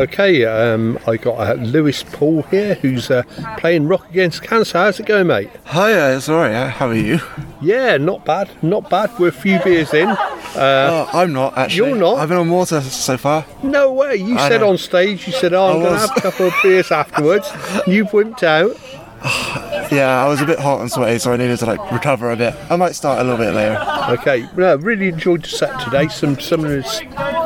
Okay, 0.00 0.46
um, 0.46 0.98
I 1.06 1.18
got 1.18 1.34
uh, 1.38 1.52
Lewis 1.62 2.02
Poole 2.02 2.40
here, 2.44 2.72
who's 2.76 3.10
uh, 3.10 3.22
playing 3.58 3.86
Rock 3.86 4.08
Against 4.08 4.42
Cancer. 4.42 4.78
How's 4.78 4.98
it 4.98 5.04
going, 5.04 5.26
mate? 5.26 5.50
Hi, 5.66 5.92
uh, 5.92 6.16
it's 6.16 6.26
alright. 6.26 6.54
uh, 6.54 6.68
How 6.70 6.88
are 6.88 6.94
you? 6.94 7.20
Yeah, 7.60 7.98
not 7.98 8.24
bad, 8.24 8.48
not 8.62 8.88
bad. 8.88 9.10
We're 9.18 9.28
a 9.28 9.32
few 9.32 9.58
beers 9.62 9.92
in. 9.92 10.08
Uh, 10.08 11.06
I'm 11.12 11.34
not 11.34 11.58
actually. 11.58 11.90
you're 11.90 11.98
not? 11.98 12.16
I've 12.16 12.30
been 12.30 12.38
on 12.38 12.48
water 12.48 12.80
so 12.80 13.18
far. 13.18 13.44
No 13.62 13.92
way. 13.92 14.16
You 14.16 14.38
I 14.38 14.48
said 14.48 14.62
know. 14.62 14.70
on 14.70 14.78
stage, 14.78 15.26
you 15.26 15.34
said, 15.34 15.52
oh, 15.52 15.66
I'm 15.66 15.80
going 15.82 15.92
to 15.92 15.98
have 15.98 16.16
a 16.16 16.20
couple 16.22 16.46
of 16.46 16.54
beers 16.62 16.90
afterwards. 16.90 17.52
You've 17.86 18.08
wimped 18.08 18.42
out. 18.42 18.74
Yeah, 19.90 20.24
I 20.24 20.28
was 20.28 20.40
a 20.40 20.46
bit 20.46 20.60
hot 20.60 20.80
and 20.82 20.88
sweaty, 20.90 21.18
so 21.18 21.32
I 21.32 21.36
needed 21.36 21.58
to 21.58 21.66
like 21.66 21.90
recover 21.90 22.30
a 22.30 22.36
bit. 22.36 22.54
I 22.70 22.76
might 22.76 22.92
start 22.94 23.18
a 23.18 23.24
little 23.24 23.38
bit 23.44 23.52
later. 23.52 23.76
Okay, 24.10 24.48
no, 24.56 24.76
really 24.76 25.08
enjoyed 25.08 25.42
the 25.42 25.48
set 25.48 25.80
today. 25.80 26.06
Some 26.06 26.38
some 26.38 26.62
of 26.64 26.70
this 26.70 27.00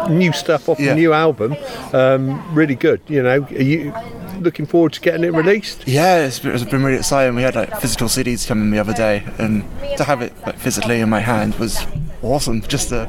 new 0.08 0.32
stuff 0.32 0.68
off 0.68 0.78
Yeah. 0.80 0.90
the 0.90 0.94
new 0.96 1.12
album. 1.12 1.56
Um, 1.92 2.54
really 2.54 2.74
good. 2.74 3.00
You 3.08 3.22
know, 3.22 3.42
are 3.50 3.62
you 3.62 3.92
looking 4.40 4.66
forward 4.66 4.92
to 4.94 5.00
getting 5.00 5.24
it 5.24 5.32
released? 5.32 5.86
Yeah, 5.86 6.24
it's 6.26 6.38
been, 6.38 6.52
it's 6.54 6.64
been 6.64 6.82
really 6.82 6.98
exciting. 6.98 7.34
We 7.36 7.42
had 7.42 7.54
like 7.54 7.80
physical 7.80 8.08
CDs 8.08 8.46
coming 8.46 8.70
the 8.70 8.78
other 8.78 8.92
day, 8.94 9.24
and 9.38 9.62
to 9.96 10.04
have 10.04 10.22
it 10.22 10.32
like, 10.46 10.56
physically 10.58 11.00
in 11.00 11.08
my 11.08 11.20
hand 11.20 11.54
was 11.56 11.86
awesome. 12.22 12.62
Just 12.62 12.88
to 12.90 13.08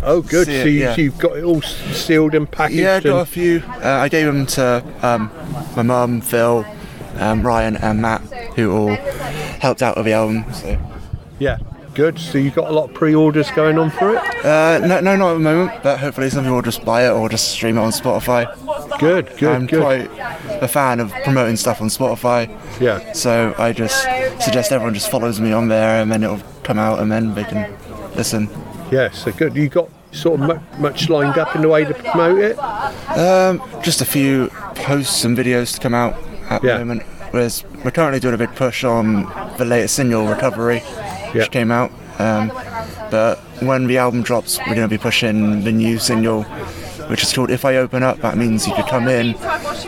Oh, 0.00 0.22
good. 0.22 0.46
So 0.46 0.52
you, 0.52 0.80
yeah. 0.80 0.94
you've 0.96 1.18
got 1.18 1.36
it 1.36 1.42
all 1.44 1.60
sealed 1.60 2.34
and 2.34 2.48
packaged. 2.50 2.78
yeah, 2.80 2.94
I 2.96 3.00
got 3.00 3.20
a 3.22 3.26
few. 3.26 3.62
Uh, 3.66 3.98
I 4.00 4.08
gave 4.08 4.26
them 4.26 4.46
to 4.46 4.84
um, 5.02 5.28
my 5.74 5.82
mum, 5.82 6.20
Phil, 6.20 6.64
um, 7.16 7.42
Ryan, 7.42 7.76
and 7.78 8.00
Matt, 8.00 8.20
who 8.54 8.70
all 8.72 8.94
helped 9.60 9.82
out 9.82 9.96
with 9.96 10.04
the 10.06 10.12
album. 10.12 10.44
So. 10.54 10.78
yeah, 11.40 11.58
good. 11.98 12.16
So 12.16 12.38
you've 12.38 12.54
got 12.54 12.70
a 12.70 12.72
lot 12.72 12.84
of 12.90 12.94
pre-orders 12.94 13.50
going 13.50 13.76
on 13.76 13.90
for 13.90 14.14
it. 14.14 14.44
Uh, 14.44 14.78
no, 14.86 15.00
no, 15.00 15.16
not 15.16 15.30
at 15.30 15.34
the 15.34 15.40
moment, 15.40 15.82
but 15.82 15.98
hopefully 15.98 16.30
some 16.30 16.44
people 16.44 16.54
will 16.54 16.62
just 16.62 16.84
buy 16.84 17.06
it 17.06 17.10
or 17.10 17.28
just 17.28 17.48
stream 17.50 17.76
it 17.76 17.80
on 17.80 17.90
Spotify. 17.90 18.46
Good, 19.00 19.36
good, 19.36 19.52
I'm 19.52 19.66
good. 19.66 19.82
quite 19.82 20.08
a 20.62 20.68
fan 20.68 21.00
of 21.00 21.10
promoting 21.24 21.56
stuff 21.56 21.80
on 21.82 21.88
Spotify, 21.88 22.48
Yeah. 22.80 23.12
so 23.14 23.52
I 23.58 23.72
just 23.72 24.00
suggest 24.40 24.70
everyone 24.70 24.94
just 24.94 25.10
follows 25.10 25.40
me 25.40 25.50
on 25.50 25.66
there, 25.66 26.00
and 26.00 26.10
then 26.12 26.22
it'll 26.22 26.40
come 26.62 26.78
out, 26.78 27.00
and 27.00 27.10
then 27.10 27.34
they 27.34 27.42
can 27.42 27.68
listen. 28.14 28.48
Yeah, 28.92 29.10
so 29.10 29.32
good. 29.32 29.56
You 29.56 29.68
got 29.68 29.88
sort 30.12 30.40
of 30.40 30.46
mu- 30.46 30.80
much 30.80 31.08
lined 31.08 31.36
up 31.36 31.56
in 31.56 31.62
the 31.62 31.68
way 31.68 31.84
to 31.84 31.94
promote 31.94 32.38
it. 32.38 32.56
Um, 33.18 33.60
just 33.82 34.00
a 34.00 34.04
few 34.04 34.50
posts 34.76 35.24
and 35.24 35.36
videos 35.36 35.74
to 35.74 35.80
come 35.80 35.94
out 35.94 36.14
at 36.48 36.62
Yeah. 36.62 36.74
the 36.74 36.84
moment. 36.84 37.02
Whereas 37.32 37.62
we're 37.84 37.90
currently 37.90 38.20
doing 38.20 38.34
a 38.34 38.38
big 38.38 38.54
push 38.54 38.84
on 38.84 39.24
the 39.58 39.64
latest 39.66 39.96
single, 39.96 40.26
Recovery, 40.26 40.82
Yeah. 41.28 41.42
which 41.42 41.50
came 41.50 41.70
out. 41.70 41.90
Um, 42.18 42.48
but 43.10 43.38
when 43.60 43.86
the 43.86 43.98
album 43.98 44.22
drops, 44.22 44.58
we're 44.58 44.74
going 44.74 44.88
to 44.88 44.88
be 44.88 44.98
pushing 44.98 45.62
the 45.64 45.72
new 45.72 45.98
single, 45.98 46.42
which 47.08 47.22
is 47.22 47.32
called 47.32 47.50
If 47.50 47.64
I 47.64 47.76
Open 47.76 48.02
Up, 48.02 48.18
That 48.22 48.36
Means 48.36 48.66
You 48.66 48.74
Could 48.74 48.86
Come 48.86 49.08
In, 49.08 49.34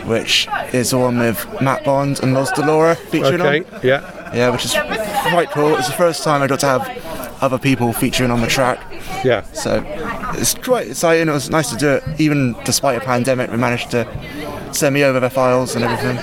which 0.07 0.47
is 0.73 0.91
the 0.91 0.97
one 0.97 1.19
with 1.19 1.45
Matt 1.61 1.83
Bond 1.83 2.19
and 2.23 2.33
Los 2.33 2.51
Delora 2.51 2.95
featuring 2.95 3.41
Okay. 3.41 3.59
on. 3.59 3.79
Yeah. 3.83 4.33
Yeah, 4.33 4.49
which 4.49 4.63
is 4.65 4.71
quite 4.71 5.49
cool. 5.51 5.75
It's 5.75 5.87
the 5.87 5.93
first 5.93 6.23
time 6.23 6.41
I 6.41 6.47
got 6.47 6.61
to 6.61 6.67
have 6.67 7.37
other 7.41 7.57
people 7.57 7.91
featuring 7.91 8.31
on 8.31 8.39
the 8.39 8.47
track. 8.47 8.79
Yeah. 9.25 9.41
So 9.51 9.83
it's 10.35 10.53
quite 10.53 10.87
exciting. 10.87 11.27
It 11.27 11.31
was 11.31 11.49
nice 11.49 11.69
to 11.71 11.75
do 11.75 11.89
it, 11.89 12.03
even 12.19 12.55
despite 12.63 12.97
a 13.01 13.03
pandemic. 13.05 13.51
We 13.51 13.57
managed 13.57 13.91
to 13.91 14.05
send 14.75 14.93
me 14.95 15.03
over 15.03 15.19
their 15.19 15.29
files 15.29 15.75
and 15.75 15.83
everything. 15.85 16.17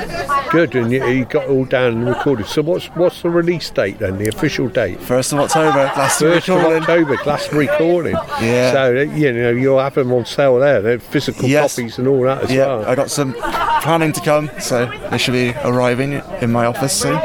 Good, 0.50 0.74
and 0.76 0.90
you, 0.90 1.04
you 1.06 1.24
got 1.26 1.44
it 1.44 1.50
all 1.50 1.64
down 1.66 1.92
and 1.92 2.08
recorded. 2.08 2.46
So 2.46 2.62
what's 2.62 2.86
what's 2.88 3.20
the 3.22 3.28
release 3.30 3.68
date 3.70 3.98
then? 3.98 4.16
The 4.18 4.28
official 4.28 4.68
date? 4.68 4.98
First 5.00 5.32
of 5.32 5.40
October, 5.40 5.76
last 5.76 6.20
First 6.20 6.48
of 6.48 6.56
recording. 6.56 6.82
October, 6.82 7.16
last 7.26 7.52
recording. 7.52 8.14
Yeah. 8.40 8.72
So 8.72 8.96
uh, 8.96 9.00
you 9.14 9.32
know 9.32 9.50
you'll 9.50 9.78
have 9.78 9.94
them 9.94 10.10
on 10.12 10.24
sale 10.24 10.58
there. 10.58 10.80
They're 10.80 10.98
physical 10.98 11.48
Yes. 11.48 11.74
copies 11.76 11.98
and 11.98 12.08
all 12.08 12.22
that 12.22 12.44
as 12.44 12.50
Yeah, 12.50 12.66
well. 12.66 12.86
I 12.86 12.94
got 12.94 13.10
some 13.10 13.34
planning 13.34 14.12
to 14.12 14.20
come, 14.22 14.50
so 14.58 14.86
they 15.10 15.18
should 15.18 15.32
be 15.32 15.52
arriving 15.64 16.14
in 16.40 16.50
my 16.50 16.64
office 16.64 16.94
soon. 16.98 17.18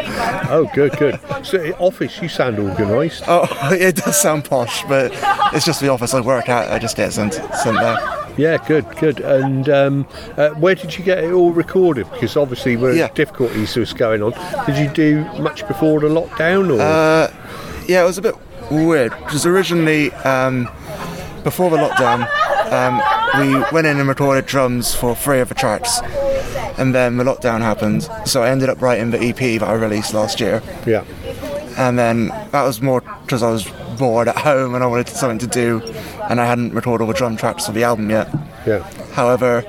Oh, 0.50 0.70
good, 0.74 0.96
good. 0.98 1.20
So 1.44 1.60
office, 1.80 2.22
you 2.22 2.28
sound 2.28 2.60
organised. 2.60 3.24
Oh, 3.28 3.48
it 3.72 3.96
does 3.96 4.22
sound 4.22 4.44
posh, 4.46 4.84
but 4.84 5.12
it's 5.54 5.66
just 5.66 5.80
the 5.80 5.88
office 5.90 6.14
I 6.14 6.20
work 6.20 6.50
at. 6.50 6.72
I 6.72 6.78
just 6.78 6.98
get 6.98 7.14
sent 7.14 7.34
sent 7.36 7.78
there. 7.78 7.98
Yeah, 8.38 8.58
good, 8.68 8.86
good. 8.98 9.20
And 9.20 9.70
um, 9.70 10.08
uh, 10.38 10.50
where 10.52 10.76
did 10.76 10.98
you 10.98 11.04
get 11.04 11.24
it 11.24 11.32
all 11.32 11.52
recorded? 11.52 12.10
Because 12.12 12.36
obviously, 12.36 12.76
where 12.78 12.94
Yeah. 12.94 13.10
difficulties 13.14 13.76
was 13.76 13.94
going 13.94 14.24
on. 14.24 14.34
Did 14.66 14.78
you 14.78 14.88
do 14.90 15.24
much 15.42 15.68
before 15.68 16.00
the 16.00 16.08
lockdown, 16.08 16.76
or 16.76 16.82
Uh, 16.82 17.28
Yeah, 17.88 18.02
it 18.04 18.06
was 18.06 18.18
a 18.18 18.22
bit 18.22 18.36
weird 18.72 19.12
because 19.26 19.46
originally, 19.46 20.12
um, 20.24 20.70
before 21.44 21.70
the 21.70 21.78
lockdown, 21.78 22.28
um, 22.72 23.02
we 23.40 23.56
went 23.74 23.86
in 23.88 24.00
and 24.00 24.08
recorded 24.08 24.46
drums 24.46 24.96
for 24.96 25.14
three 25.16 25.40
of 25.42 25.50
the 25.50 25.56
tracks, 25.56 26.00
and 26.78 26.96
then 26.96 27.18
the 27.18 27.24
lockdown 27.26 27.60
happened. 27.62 28.08
So 28.26 28.42
I 28.42 28.50
ended 28.50 28.70
up 28.70 28.82
writing 28.82 29.12
the 29.12 29.22
EP 29.22 29.58
that 29.60 29.68
I 29.68 29.74
released 29.74 30.14
last 30.14 30.40
year, 30.40 30.62
yeah, 30.86 31.04
and 31.78 32.00
then 32.00 32.32
that 32.52 32.64
was 32.64 32.82
more 32.82 33.02
because 33.26 33.44
I 33.44 33.50
was 33.52 33.68
bored 33.94 34.28
at 34.28 34.38
home 34.38 34.76
and 34.76 34.84
I 34.84 34.88
wanted 34.88 35.10
something 35.10 35.40
to 35.40 35.48
do, 35.48 35.82
and 36.30 36.40
I 36.42 36.46
hadn't 36.46 36.74
recorded 36.74 37.04
all 37.04 37.08
the 37.12 37.18
drum 37.18 37.38
tracks 37.38 37.66
for 37.66 37.72
the 37.72 37.84
album 37.84 38.10
yet. 38.10 38.30
yeah, 38.66 38.80
However, 39.14 39.64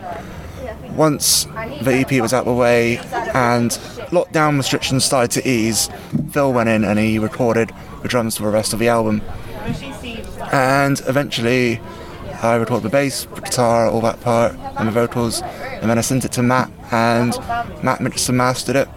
once 0.91 1.45
the 1.83 1.93
EP 1.93 2.21
was 2.23 2.33
out 2.33 2.41
of 2.41 2.47
the 2.47 2.53
way 2.55 2.99
and 3.35 3.71
lockdown 4.11 4.57
restrictions 4.57 5.05
started 5.05 5.31
to 5.33 5.49
ease, 5.49 5.89
Phil 6.31 6.53
went 6.53 6.69
in 6.69 6.85
and 6.85 6.99
he 6.99 7.19
recorded 7.19 7.73
the 8.03 8.09
drums 8.09 8.37
for 8.37 8.45
the 8.45 8.51
rest 8.51 8.73
of 8.73 8.79
the 8.79 8.89
album. 8.89 9.23
And 10.53 11.01
eventually, 11.07 11.81
I 12.43 12.55
recorded 12.57 12.85
the 12.85 12.91
bass, 12.91 13.25
the 13.25 13.41
guitar, 13.41 13.89
all 13.89 14.01
that 14.03 14.21
part, 14.21 14.55
and 14.77 14.87
the 14.87 14.93
vocals, 14.93 15.41
and 15.43 15.91
then 15.91 15.99
I 15.99 16.03
sent 16.03 16.25
it 16.25 16.33
to 16.33 16.43
Matt, 16.43 16.71
and 16.93 17.33
Matt 17.83 18.01
mixed 18.01 18.29
and 18.29 18.39
mastered 18.39 18.77
it. 18.77 18.89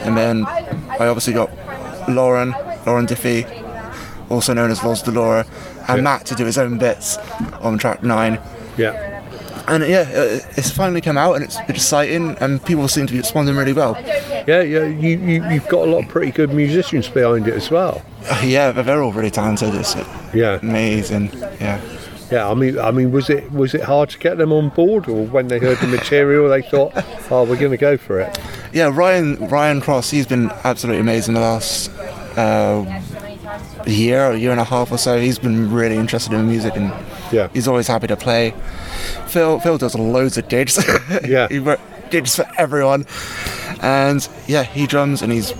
And 0.00 0.16
then 0.16 0.46
I 0.46 1.06
obviously 1.08 1.32
got 1.34 1.50
Lauren, 2.08 2.52
Lauren 2.86 3.06
Diffie, 3.06 3.44
also 4.30 4.52
known 4.54 4.70
as 4.70 4.82
Los 4.84 5.02
Delora, 5.02 5.46
and 5.88 5.98
Yeah. 5.98 6.02
Matt 6.02 6.26
to 6.26 6.34
do 6.34 6.44
his 6.44 6.58
own 6.58 6.78
bits 6.78 7.18
on 7.60 7.78
track 7.78 8.02
nine 8.02 8.38
yeah. 8.76 9.22
and 9.68 9.84
yeah, 9.86 10.00
uh, 10.00 10.38
it's 10.56 10.70
finally 10.70 11.00
come 11.00 11.16
out 11.18 11.34
and 11.34 11.44
it's 11.44 11.58
exciting, 11.68 12.36
and 12.40 12.64
people 12.64 12.86
seem 12.88 13.06
to 13.06 13.12
be 13.12 13.18
responding 13.18 13.56
really 13.56 13.72
well. 13.72 13.96
Yeah, 14.46 14.60
yeah, 14.62 14.84
you, 14.84 15.18
you, 15.18 15.48
you've 15.50 15.66
got 15.68 15.88
a 15.88 15.90
lot 15.90 16.04
of 16.04 16.08
pretty 16.08 16.30
good 16.30 16.52
musicians 16.52 17.08
behind 17.08 17.48
it 17.48 17.54
as 17.54 17.70
well. 17.70 18.02
Uh, 18.30 18.42
yeah, 18.44 18.70
they're 18.72 18.84
they're 18.84 19.02
all 19.02 19.12
really 19.12 19.30
talented. 19.30 19.74
It's 19.74 19.96
Yeah, 20.34 20.58
amazing. 20.62 21.30
Yeah. 21.60 21.80
yeah. 22.30 22.48
I 22.48 22.54
mean, 22.54 22.78
I 22.78 22.90
mean, 22.90 23.10
was 23.12 23.28
it 23.30 23.50
was 23.52 23.74
it 23.74 23.82
hard 23.82 24.10
to 24.10 24.18
get 24.18 24.36
them 24.38 24.52
on 24.52 24.68
board, 24.68 25.08
or 25.08 25.24
when 25.26 25.48
they 25.48 25.58
heard 25.58 25.78
the 25.78 25.86
material, 25.88 26.48
they 26.48 26.62
thought, 26.62 26.92
"Oh, 27.30 27.44
we're 27.44 27.56
going 27.56 27.70
to 27.72 27.76
go 27.76 27.96
for 27.96 28.20
it." 28.20 28.38
Yeah, 28.72 28.90
Ryan 28.92 29.48
Ryan 29.48 29.80
Cross, 29.80 30.10
he's 30.10 30.26
been 30.26 30.50
absolutely 30.64 31.00
amazing 31.00 31.34
the 31.34 31.40
last 31.40 31.90
uh, 32.36 32.84
year, 33.86 34.30
a 34.32 34.36
year 34.36 34.50
and 34.50 34.60
a 34.60 34.64
half 34.64 34.90
or 34.92 34.98
so. 34.98 35.18
He's 35.20 35.38
been 35.38 35.70
really 35.72 35.96
interested 35.96 36.32
in 36.32 36.46
music 36.48 36.76
and 36.76 36.92
Yeah. 37.32 37.48
he's 37.52 37.68
always 37.68 37.86
happy 37.86 38.06
to 38.08 38.16
play. 38.16 38.52
Phil 39.26 39.60
Phil 39.60 39.78
does 39.78 39.94
loads 39.94 40.36
of 40.38 40.48
gigs. 40.48 40.78
Yeah. 41.24 41.48
he 41.48 41.58
wrote 41.58 41.80
gigs 42.10 42.36
for 42.36 42.46
everyone, 42.58 43.04
and 43.82 44.26
yeah, 44.46 44.62
he 44.62 44.86
drums 44.86 45.22
and 45.22 45.32
he's 45.32 45.52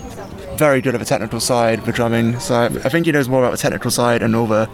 very 0.57 0.81
good 0.81 0.95
at 0.95 0.99
the 0.99 1.05
technical 1.05 1.39
side 1.39 1.83
for 1.83 1.91
drumming. 1.91 2.39
So 2.39 2.55
I, 2.55 2.69
think 2.89 3.05
he 3.05 3.11
knows 3.11 3.29
more 3.29 3.41
about 3.43 3.51
the 3.51 3.57
technical 3.57 3.91
side 3.91 4.23
and 4.23 4.35
all 4.35 4.47
the 4.47 4.69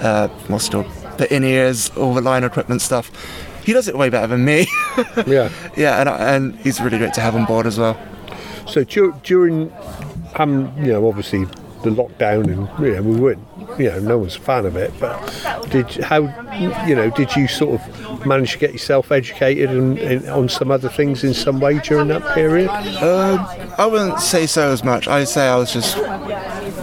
uh, 0.00 0.28
what's 0.48 0.68
it 0.68 0.86
the 1.18 1.34
in 1.34 1.44
ears, 1.44 1.90
all 1.96 2.14
the 2.14 2.20
line 2.20 2.44
equipment 2.44 2.80
stuff. 2.80 3.10
He 3.64 3.72
does 3.72 3.88
it 3.88 3.96
way 3.96 4.08
better 4.08 4.26
than 4.26 4.44
me. 4.44 4.66
Yeah. 5.26 5.50
yeah, 5.76 6.00
and 6.00 6.08
and 6.08 6.56
he's 6.60 6.80
really 6.80 6.98
great 6.98 7.14
to 7.14 7.20
have 7.20 7.34
on 7.34 7.44
board 7.46 7.66
as 7.66 7.78
well. 7.78 7.98
So 8.66 8.84
during, 8.84 9.72
um, 10.36 10.72
you 10.78 10.92
know, 10.92 11.08
obviously 11.08 11.46
the 11.82 11.90
lockdown, 11.90 12.44
and 12.44 13.06
we 13.06 13.16
weren't, 13.20 13.38
you 13.78 13.90
know, 13.90 13.98
no 14.00 14.18
one's 14.18 14.36
a 14.36 14.40
fan 14.40 14.66
of 14.66 14.76
it. 14.76 14.92
But 15.00 15.18
did 15.70 15.86
how, 16.04 16.20
you 16.86 16.94
know, 16.94 17.10
did 17.10 17.34
you 17.36 17.48
sort 17.48 17.80
of 17.80 18.26
manage 18.26 18.52
to 18.52 18.58
get 18.58 18.72
yourself 18.72 19.10
educated 19.10 19.70
and, 19.70 19.98
and 19.98 20.28
on 20.28 20.48
some 20.48 20.70
other 20.70 20.88
things 20.88 21.24
in 21.24 21.32
some 21.34 21.58
way 21.60 21.78
during 21.78 22.08
that 22.08 22.34
period? 22.34 22.68
Uh, 22.70 23.46
I 23.78 23.86
wouldn't 23.86 24.20
say 24.20 24.46
so 24.46 24.70
as 24.72 24.84
much. 24.84 25.08
I'd 25.08 25.28
say 25.28 25.48
I 25.48 25.56
was 25.56 25.72
just 25.72 25.96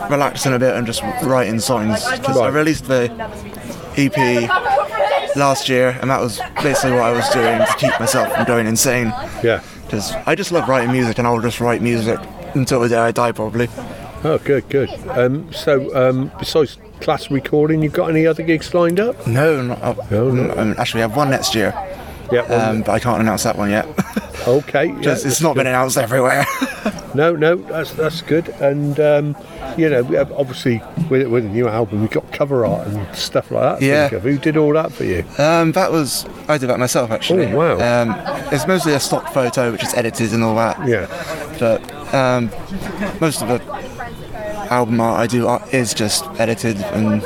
relaxing 0.10 0.54
a 0.54 0.60
bit 0.60 0.74
and 0.76 0.88
just 0.88 1.02
writing 1.24 1.60
songs. 1.60 2.04
'Cause 2.04 2.38
I 2.38 2.46
Right. 2.46 2.54
released 2.54 2.86
the 2.86 3.12
EP 3.98 4.48
last 5.36 5.70
year, 5.70 5.98
and 6.02 6.10
that 6.10 6.22
was 6.22 6.40
basically 6.64 6.92
what 6.94 7.04
I 7.04 7.12
was 7.12 7.30
doing 7.30 7.60
to 7.60 7.74
keep 7.78 8.00
myself 8.00 8.32
from 8.34 8.46
going 8.46 8.68
insane. 8.68 9.14
Yeah. 9.44 9.62
Because 9.86 10.12
I 10.26 10.36
just 10.36 10.52
love 10.52 10.68
writing 10.68 10.92
music, 10.92 11.18
and 11.18 11.28
I'll 11.28 11.40
just 11.42 11.60
write 11.62 11.82
music 11.82 12.20
until 12.56 12.80
the 12.82 12.90
day 12.90 12.98
I 12.98 13.12
die, 13.12 13.32
probably. 13.32 13.70
Oh, 14.28 14.38
good, 14.40 14.68
good. 14.68 14.90
Um, 15.10 15.52
so 15.54 15.96
um, 15.96 16.30
besides 16.38 16.78
class 17.00 17.32
recording, 17.32 17.82
you've 17.82 17.94
got 17.94 18.10
any 18.10 18.28
other 18.28 18.44
gigs 18.44 18.74
lined 18.74 19.00
up? 19.00 19.26
No, 19.26 19.62
not, 19.62 20.12
No, 20.12 20.30
no. 20.32 20.54
um, 20.58 20.76
actually, 20.78 21.02
I 21.02 21.08
have 21.08 21.16
one 21.16 21.30
next 21.30 21.56
year, 21.56 21.74
Yeah. 22.30 22.42
well, 22.50 22.72
um, 22.72 22.82
but 22.82 22.92
I 22.92 23.00
can't 23.00 23.22
announce 23.22 23.44
that 23.44 23.58
one 23.58 23.70
yet. 23.70 23.88
okay. 24.48 24.88
yeah, 24.88 25.00
Just, 25.02 25.26
it's 25.26 25.40
not 25.40 25.56
been 25.56 25.66
announced 25.68 25.98
everywhere. 25.98 26.46
No, 27.16 27.36
no, 27.36 27.56
that's 27.56 27.94
that's 27.94 28.22
good. 28.22 28.50
And 28.62 29.00
um, 29.00 29.36
you 29.76 29.90
know, 29.90 30.02
obviously 30.38 30.84
with, 31.10 31.26
with 31.28 31.46
the 31.46 31.50
new 31.50 31.68
album, 31.68 32.02
we've 32.02 32.12
got 32.12 32.32
cover 32.32 32.64
art 32.64 32.86
and 32.88 33.16
stuff 33.16 33.50
like 33.50 33.80
that. 33.80 33.86
Yeah. 33.86 34.10
think 34.10 34.18
of. 34.20 34.24
Who 34.24 34.38
did 34.38 34.56
all 34.56 34.72
that 34.74 34.92
for 34.92 35.04
you? 35.04 35.24
Um, 35.40 35.72
that 35.72 35.92
was 35.92 36.28
I 36.48 36.60
did 36.60 36.68
that 36.70 36.78
myself 36.78 37.10
actually. 37.10 37.48
Oh, 37.48 37.58
wow. 37.78 38.02
Um, 38.02 38.54
it's 38.54 38.68
mostly 38.68 38.94
a 38.94 39.00
stock 39.00 39.34
photo, 39.34 39.72
which 39.72 39.84
is 39.84 39.94
edited 39.96 40.32
and 40.34 40.44
all 40.44 40.54
that. 40.58 40.86
Yeah. 40.88 41.08
But 41.58 41.82
um, 42.14 42.52
most 43.20 43.42
of 43.42 43.48
the 43.48 43.60
album 44.70 45.00
art 45.02 45.20
I 45.20 45.28
do 45.28 45.50
is 45.72 45.94
just 45.94 46.26
edited 46.40 46.78
and 46.78 47.22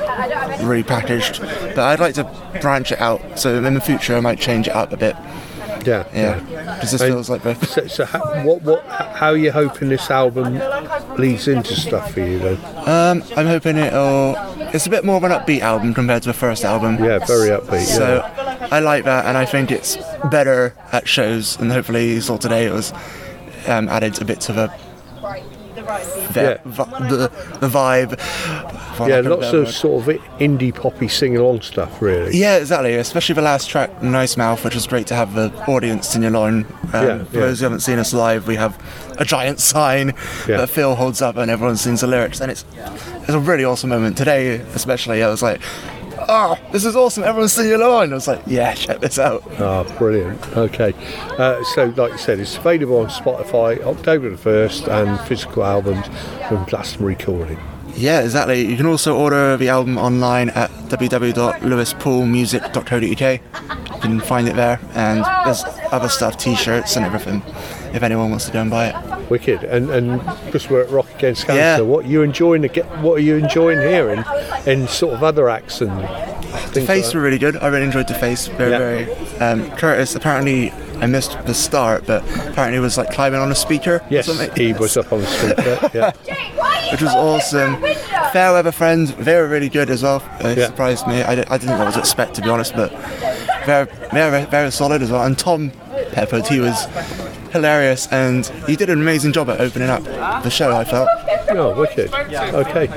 repackaged. 0.61 1.39
But 1.75 1.79
I'd 1.79 1.99
like 1.99 2.15
to 2.15 2.23
branch 2.61 2.91
it 2.91 3.01
out, 3.01 3.39
so 3.39 3.63
in 3.63 3.73
the 3.73 3.81
future 3.81 4.15
I 4.15 4.19
might 4.19 4.39
change 4.39 4.67
it 4.67 4.75
up 4.75 4.91
a 4.93 4.97
bit. 4.97 5.15
Yeah. 5.85 6.05
Yeah, 6.13 6.39
because 6.75 6.91
this 6.91 7.01
And- 7.01 7.13
feels 7.13 7.29
like 7.29 7.43
both. 7.43 7.67
So, 7.67 7.87
so 7.87 8.05
how, 8.05 8.19
what, 8.43 8.61
what, 8.61 8.85
how 8.85 9.29
are 9.29 9.37
you 9.37 9.51
hoping 9.51 9.89
this 9.89 10.11
album 10.11 10.61
leads 11.17 11.47
into 11.47 11.75
stuff 11.75 12.13
for 12.13 12.19
you 12.19 12.37
then? 12.39 12.57
Um, 12.87 13.23
I'm 13.35 13.47
hoping 13.47 13.77
it'll. 13.77 14.35
It's 14.73 14.85
a 14.85 14.89
bit 14.89 15.03
more 15.03 15.17
of 15.17 15.23
an 15.23 15.31
upbeat 15.31 15.61
album 15.61 15.93
compared 15.93 16.23
to 16.23 16.29
the 16.29 16.33
first 16.33 16.63
album. 16.63 17.03
Yeah, 17.03 17.19
very 17.25 17.49
upbeat. 17.49 17.85
So 17.85 18.17
yeah. 18.17 18.67
I 18.71 18.79
like 18.79 19.05
that, 19.05 19.25
and 19.25 19.37
I 19.37 19.45
think 19.45 19.71
it's 19.71 19.97
better 20.29 20.75
at 20.91 21.07
shows. 21.07 21.57
And 21.59 21.71
hopefully, 21.71 22.13
you 22.13 22.21
saw 22.21 22.37
today 22.37 22.67
it 22.67 22.71
was 22.73 22.93
um, 23.67 23.89
added 23.89 24.21
a 24.21 24.25
bit 24.25 24.39
to 24.41 24.53
the 24.53 24.73
the, 25.85 26.41
Yeah. 26.41 26.57
vi- 26.65 27.07
the, 27.09 27.17
the 27.59 27.67
vibe. 27.67 28.19
for 28.95 29.09
yeah, 29.09 29.21
lots 29.21 29.47
of 29.47 29.65
word. 29.65 29.67
sort 29.69 30.07
of 30.07 30.15
indie 30.39 30.73
poppy 30.73 31.07
sing 31.07 31.37
along 31.37 31.61
stuff, 31.61 32.01
really. 32.01 32.37
Yeah, 32.37 32.57
exactly. 32.57 32.95
Especially 32.95 33.35
the 33.35 33.41
last 33.41 33.69
track, 33.69 34.01
Nice 34.03 34.37
Mouth, 34.37 34.63
which 34.63 34.75
was 34.75 34.85
great 34.87 35.07
to 35.07 35.15
have 35.15 35.33
the 35.33 35.51
audience 35.67 36.07
sing 36.09 36.25
along. 36.25 36.65
Um, 36.93 37.07
Yeah, 37.07 37.23
for 37.23 37.35
yeah. 37.35 37.41
those 37.41 37.59
who 37.59 37.63
haven't 37.65 37.79
seen 37.81 37.99
us 37.99 38.13
live, 38.13 38.47
we 38.47 38.55
have 38.55 38.77
a 39.17 39.25
giant 39.25 39.59
sign 39.71 40.13
Yeah. 40.47 40.57
that 40.57 40.69
Phil 40.69 40.95
holds 40.95 41.21
up 41.21 41.37
and 41.37 41.49
everyone 41.49 41.77
sings 41.77 42.01
the 42.01 42.07
lyrics, 42.07 42.41
and 42.41 42.51
it's 42.51 42.65
it's 43.21 43.29
a 43.29 43.39
really 43.39 43.63
awesome 43.63 43.89
moment. 43.89 44.17
Today, 44.17 44.55
especially, 44.75 45.23
I 45.23 45.29
was 45.29 45.41
like, 45.41 45.61
"Oh, 46.33 46.57
this 46.71 46.85
is 46.85 46.95
awesome! 46.95 47.23
Everyone's 47.23 47.51
singing 47.53 47.73
along." 47.73 48.11
I 48.11 48.15
was 48.15 48.27
like, 48.27 48.41
"Yeah, 48.47 48.73
check 48.73 48.99
this 49.01 49.19
out." 49.19 49.43
Ah, 49.59 49.83
brilliant. 49.97 50.39
Okay. 50.55 50.93
Uh, 51.37 51.61
so, 51.75 51.93
like 51.97 52.13
you 52.13 52.17
said, 52.17 52.39
it's 52.39 52.55
available 52.57 52.99
on 52.99 53.07
Spotify 53.07 53.81
October 53.83 54.29
the 54.29 54.37
1st 54.37 54.87
and 54.87 55.19
physical 55.27 55.65
albums 55.65 56.07
from 56.47 56.63
Glastonbury 56.65 57.15
Calling. 57.15 57.59
Yeah, 57.95 58.21
exactly. 58.21 58.65
You 58.65 58.77
can 58.77 58.85
also 58.85 59.17
order 59.17 59.57
the 59.57 59.67
album 59.67 59.97
online 59.97 60.49
at 60.51 60.71
www.lewispoolmusic.co.uk. 60.87 63.41
You 63.93 63.99
can 64.01 64.21
find 64.21 64.47
it 64.47 64.55
there, 64.55 64.79
and 64.93 65.25
there's 65.45 65.65
other 65.91 66.07
stuff, 66.07 66.37
T-shirts 66.37 66.95
and 66.95 67.05
everything. 67.05 67.41
If 67.93 68.03
anyone 68.03 68.29
wants 68.29 68.45
to 68.45 68.51
go 68.51 68.61
and 68.61 68.69
buy 68.71 68.87
it. 68.87 69.29
Wicked. 69.29 69.63
And 69.63 69.89
and 69.89 70.19
because 70.45 70.69
we're 70.69 70.81
at 70.81 70.89
Rock 70.89 71.07
Against 71.15 71.45
Cancer, 71.45 71.57
Yeah. 71.59 71.79
what 71.81 72.05
you 72.05 72.21
enjoying? 72.21 72.61
Get 72.63 72.85
what 72.99 73.15
are 73.17 73.21
you 73.21 73.35
enjoying 73.37 73.79
hearing 73.79 74.23
in 74.65 74.87
sort 74.87 75.13
of 75.13 75.23
other 75.23 75.49
acts 75.49 75.81
and 75.81 75.91
things 76.73 76.87
Face 76.87 77.05
like 77.07 77.15
were 77.15 77.21
really 77.21 77.37
good. 77.39 77.57
I 77.57 77.67
really 77.67 77.85
enjoyed 77.85 78.07
the 78.07 78.13
face. 78.13 78.47
Very, 78.47 78.71
Yeah. 78.71 78.77
very. 78.77 79.07
Um, 79.39 79.71
Curtis 79.71 80.15
apparently 80.15 80.71
I 81.01 81.07
missed 81.07 81.37
the 81.45 81.53
start, 81.53 82.05
but 82.05 82.23
apparently 82.47 82.77
it 82.77 82.81
was 82.81 82.97
like 82.97 83.11
climbing 83.11 83.39
on 83.41 83.51
a 83.51 83.55
speaker. 83.55 83.95
or 83.95 84.01
Yes, 84.09 84.25
something. 84.27 84.51
he 84.55 84.73
was 84.73 84.95
up 84.97 85.11
on 85.11 85.21
the 85.21 85.27
speaker. 85.27 85.89
Yeah. 85.93 86.11
which 86.91 87.01
was 87.01 87.13
awesome. 87.13 87.77
Fair 88.33 88.51
weather 88.53 88.71
friends, 88.71 89.13
they 89.15 89.35
were 89.35 89.47
really 89.47 89.69
good 89.69 89.89
as 89.89 90.03
well. 90.03 90.21
It 90.41 90.57
Yeah. 90.57 90.65
surprised 90.67 91.07
me. 91.07 91.21
I, 91.23 91.31
I 91.49 91.57
didn't 91.57 91.77
know 91.77 91.85
what 91.85 91.93
to 91.93 91.99
expect 91.99 92.35
to 92.35 92.41
be 92.41 92.49
honest, 92.49 92.75
but 92.75 92.91
very, 93.65 93.87
very, 94.11 94.45
very 94.45 94.71
solid 94.71 95.01
as 95.01 95.09
well. 95.11 95.23
And 95.23 95.37
Tom 95.37 95.71
Peppard, 96.11 96.47
he 96.47 96.59
was 96.59 96.87
hilarious, 97.51 98.07
and 98.11 98.51
you 98.67 98.75
did 98.75 98.89
an 98.89 98.99
amazing 99.01 99.33
job 99.33 99.49
at 99.49 99.59
opening 99.61 99.89
up 99.89 100.03
the 100.43 100.49
show. 100.49 100.75
I 100.75 100.83
felt. 100.83 101.07
Oh, 101.49 101.77
wicked. 101.79 102.13
Okay. 102.13 102.87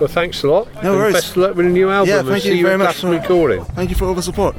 Well, 0.00 0.08
thanks 0.08 0.42
a 0.42 0.48
lot. 0.48 0.68
No 0.82 0.94
worries. 0.94 1.14
Best 1.14 1.30
of 1.32 1.36
luck 1.38 1.54
with 1.56 1.66
the 1.66 1.72
new 1.72 1.90
album. 1.90 2.08
Yeah, 2.08 2.20
and 2.20 2.28
thank 2.28 2.42
see 2.42 2.50
you 2.50 2.54
you 2.56 2.66
very 2.66 2.78
much 2.78 2.96
for- 2.96 3.10
Recording. 3.10 3.64
Thank 3.64 3.90
you 3.90 3.96
for 3.96 4.04
all 4.06 4.14
the 4.14 4.22
support. 4.22 4.56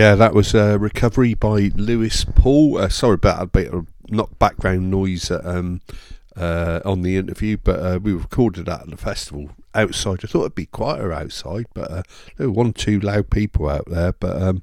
Yeah, 0.00 0.14
that 0.14 0.32
was 0.32 0.54
uh, 0.54 0.78
Recovery 0.80 1.34
by 1.34 1.72
Lewis 1.74 2.24
Poole. 2.24 2.78
Uh, 2.78 2.88
sorry 2.88 3.16
about 3.16 3.42
a 3.42 3.46
bit 3.46 3.70
of 3.70 3.86
not 4.08 4.38
background 4.38 4.90
noise 4.90 5.30
um, 5.30 5.82
uh, 6.34 6.80
on 6.86 7.02
the 7.02 7.18
interview, 7.18 7.58
but 7.62 7.80
uh, 7.80 7.98
we 8.02 8.14
recorded 8.14 8.64
that 8.64 8.80
at 8.80 8.88
the 8.88 8.96
festival 8.96 9.50
outside. 9.74 10.20
I 10.24 10.26
thought 10.26 10.40
it'd 10.40 10.54
be 10.54 10.64
quieter 10.64 11.12
outside, 11.12 11.66
but 11.74 11.90
uh, 11.90 12.02
there 12.38 12.46
were 12.46 12.54
one 12.54 12.72
two 12.72 12.98
loud 12.98 13.28
people 13.28 13.68
out 13.68 13.90
there. 13.90 14.14
But 14.14 14.40
um, 14.40 14.62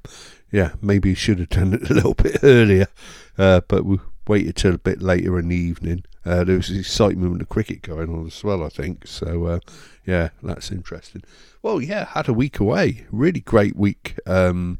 yeah, 0.50 0.72
maybe 0.82 1.14
should 1.14 1.38
have 1.38 1.50
done 1.50 1.72
it 1.72 1.88
a 1.88 1.94
little 1.94 2.14
bit 2.14 2.40
earlier, 2.42 2.88
uh, 3.38 3.60
but 3.68 3.84
we 3.84 4.00
waited 4.26 4.56
till 4.56 4.74
a 4.74 4.78
bit 4.78 5.00
later 5.00 5.38
in 5.38 5.50
the 5.50 5.56
evening. 5.56 6.02
Uh, 6.26 6.42
there 6.42 6.56
was 6.56 6.68
excitement 6.68 7.30
with 7.30 7.38
the 7.38 7.46
cricket 7.46 7.82
going 7.82 8.12
on 8.12 8.26
as 8.26 8.42
well, 8.42 8.64
I 8.64 8.70
think. 8.70 9.06
So 9.06 9.46
uh, 9.46 9.60
yeah, 10.04 10.30
that's 10.42 10.72
interesting. 10.72 11.22
Well, 11.62 11.80
yeah, 11.80 12.06
had 12.06 12.28
a 12.28 12.32
week 12.32 12.58
away. 12.58 13.06
Really 13.12 13.40
great 13.40 13.76
week 13.76 14.18
um, 14.26 14.78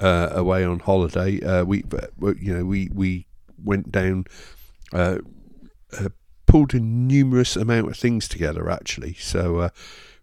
uh, 0.00 0.30
away 0.32 0.64
on 0.64 0.80
holiday. 0.80 1.40
Uh, 1.42 1.64
we, 1.64 1.84
you 2.38 2.56
know, 2.56 2.64
we 2.64 2.90
we 2.92 3.26
went 3.62 3.92
down, 3.92 4.24
uh, 4.92 5.18
uh, 5.98 6.08
pulled 6.46 6.74
a 6.74 6.80
numerous 6.80 7.56
amount 7.56 7.88
of 7.88 7.96
things 7.96 8.26
together 8.26 8.70
actually. 8.70 9.14
So 9.14 9.58
uh, 9.58 9.68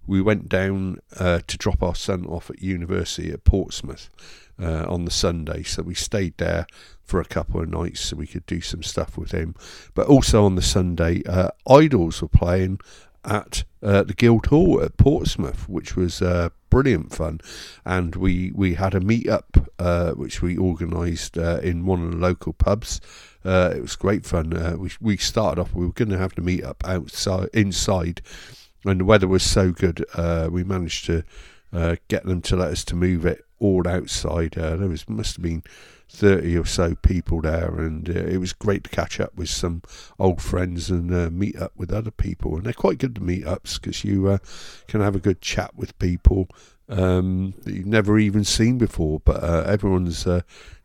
we 0.06 0.22
went 0.22 0.50
down 0.50 1.00
uh, 1.18 1.42
to 1.48 1.58
drop 1.58 1.84
our 1.84 1.96
son 1.96 2.26
off 2.26 2.50
at 2.50 2.62
university 2.62 3.32
at 3.32 3.44
Portsmouth 3.44 4.10
uh, 4.62 4.86
on 4.88 5.06
the 5.06 5.12
Sunday. 5.12 5.64
So 5.64 5.84
we 5.84 5.94
stayed 5.94 6.38
there 6.38 6.66
for 7.04 7.20
a 7.22 7.26
couple 7.26 7.62
of 7.62 7.70
nights 7.70 8.02
so 8.02 8.18
we 8.18 8.28
could 8.28 8.46
do 8.46 8.62
some 8.62 8.84
stuff 8.84 9.18
with 9.18 9.32
him. 9.32 9.56
But 9.94 10.08
also 10.08 10.44
on 10.44 10.56
the 10.56 10.62
Sunday, 10.62 11.24
uh, 11.26 11.50
IDLES 11.68 12.22
were 12.22 12.28
playing 12.28 12.80
at 13.28 13.64
uh, 13.84 14.04
the 14.04 14.14
Guildhall 14.14 14.82
at 14.82 14.98
Portsmouth, 14.98 15.68
which 15.70 15.96
was 15.96 16.22
uh, 16.22 16.50
brilliant 16.70 17.14
fun. 17.14 17.42
And 17.86 18.16
we, 18.16 18.52
we 18.56 18.76
had 18.76 18.96
a 18.96 19.00
meet 19.00 19.30
up 19.30 19.70
uh, 19.78 20.12
which 20.12 20.42
we 20.42 20.58
organised 20.58 21.38
uh, 21.38 21.60
in 21.62 21.86
one 21.86 22.04
of 22.04 22.12
the 22.12 22.18
local 22.18 22.54
pubs. 22.54 23.02
Uh, 23.46 23.74
it 23.76 23.82
was 23.82 23.96
great 23.96 24.26
fun. 24.26 24.54
Uh, 24.54 24.76
we, 24.78 24.92
we 25.00 25.18
started 25.18 25.62
off, 25.62 25.74
we 25.74 25.86
were 25.86 25.92
going 25.92 26.10
to 26.10 26.18
have 26.18 26.36
the 26.36 26.42
meet 26.42 26.64
up 26.64 26.84
outside, 26.86 27.50
inside, 27.54 28.22
and 28.86 29.02
the 29.02 29.06
weather 29.06 29.28
was 29.28 29.44
so 29.44 29.72
good. 29.72 30.06
we 30.50 30.64
managed 30.64 31.06
to 31.06 31.24
get 32.08 32.26
them 32.26 32.42
to 32.42 32.56
let 32.56 32.72
us 32.72 32.84
to 32.86 32.96
move 32.96 33.26
it 33.26 33.44
all 33.60 33.88
outside. 33.88 34.52
there 34.52 34.78
was 34.78 35.08
must 35.10 35.36
have 35.36 35.44
been 35.44 35.64
30 36.10 36.58
or 36.58 36.66
so 36.66 36.96
people 36.96 37.42
there, 37.42 37.80
and 37.80 38.10
uh, 38.10 38.14
it 38.14 38.38
was 38.38 38.54
great 38.54 38.84
to 38.86 38.90
catch 38.90 39.20
up 39.20 39.36
with 39.36 39.50
some 39.50 39.82
old 40.20 40.42
friends 40.42 40.90
and 40.90 41.14
uh, 41.14 41.30
meet 41.30 41.56
up 41.58 41.74
with 41.76 41.92
other 41.92 42.12
people. 42.12 42.56
And 42.56 42.66
they're 42.66 42.74
quite 42.74 42.98
good 42.98 43.16
to 43.16 43.24
meet 43.24 43.46
ups 43.46 43.78
because 43.78 44.04
you 44.04 44.28
uh, 44.28 44.38
can 44.88 45.02
have 45.02 45.16
a 45.16 45.20
good 45.20 45.42
chat 45.42 45.76
with 45.76 45.98
people 46.00 46.48
um, 46.90 47.54
that 47.64 47.74
you've 47.74 47.86
never 47.86 48.18
even 48.18 48.44
seen 48.44 48.78
before, 48.78 49.20
but 49.20 49.44
uh, 49.44 49.64
everyone's. 49.68 50.26
Uh, 50.26 50.42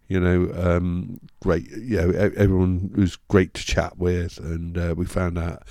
you 0.09 0.21
know, 0.21 0.53
um, 0.55 1.21
great. 1.41 1.71
You 1.71 1.97
know, 1.97 2.11
everyone 2.11 2.93
was 2.95 3.17
great 3.17 3.55
to 3.55 3.65
chat 3.65 3.97
with, 3.97 4.39
and 4.39 4.77
uh, 4.77 4.95
we 4.95 5.07
found 5.07 5.39
out 5.39 5.63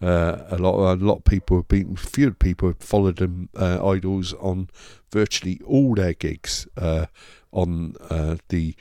uh, 0.00 0.44
a 0.50 0.56
lot 0.56 0.94
a 0.94 1.04
lot 1.04 1.16
of 1.16 1.24
people 1.24 1.56
have 1.56 1.68
been 1.68 1.96
few 1.96 2.32
people 2.32 2.68
have 2.68 2.78
followed 2.78 3.16
them 3.16 3.48
uh, 3.56 3.78
IDLES 3.78 4.32
on 4.42 4.68
virtually 5.10 5.60
all 5.66 5.94
their 5.94 6.12
gigs 6.12 6.68
uh, 6.76 7.06
on 7.52 7.94
the 8.48 8.74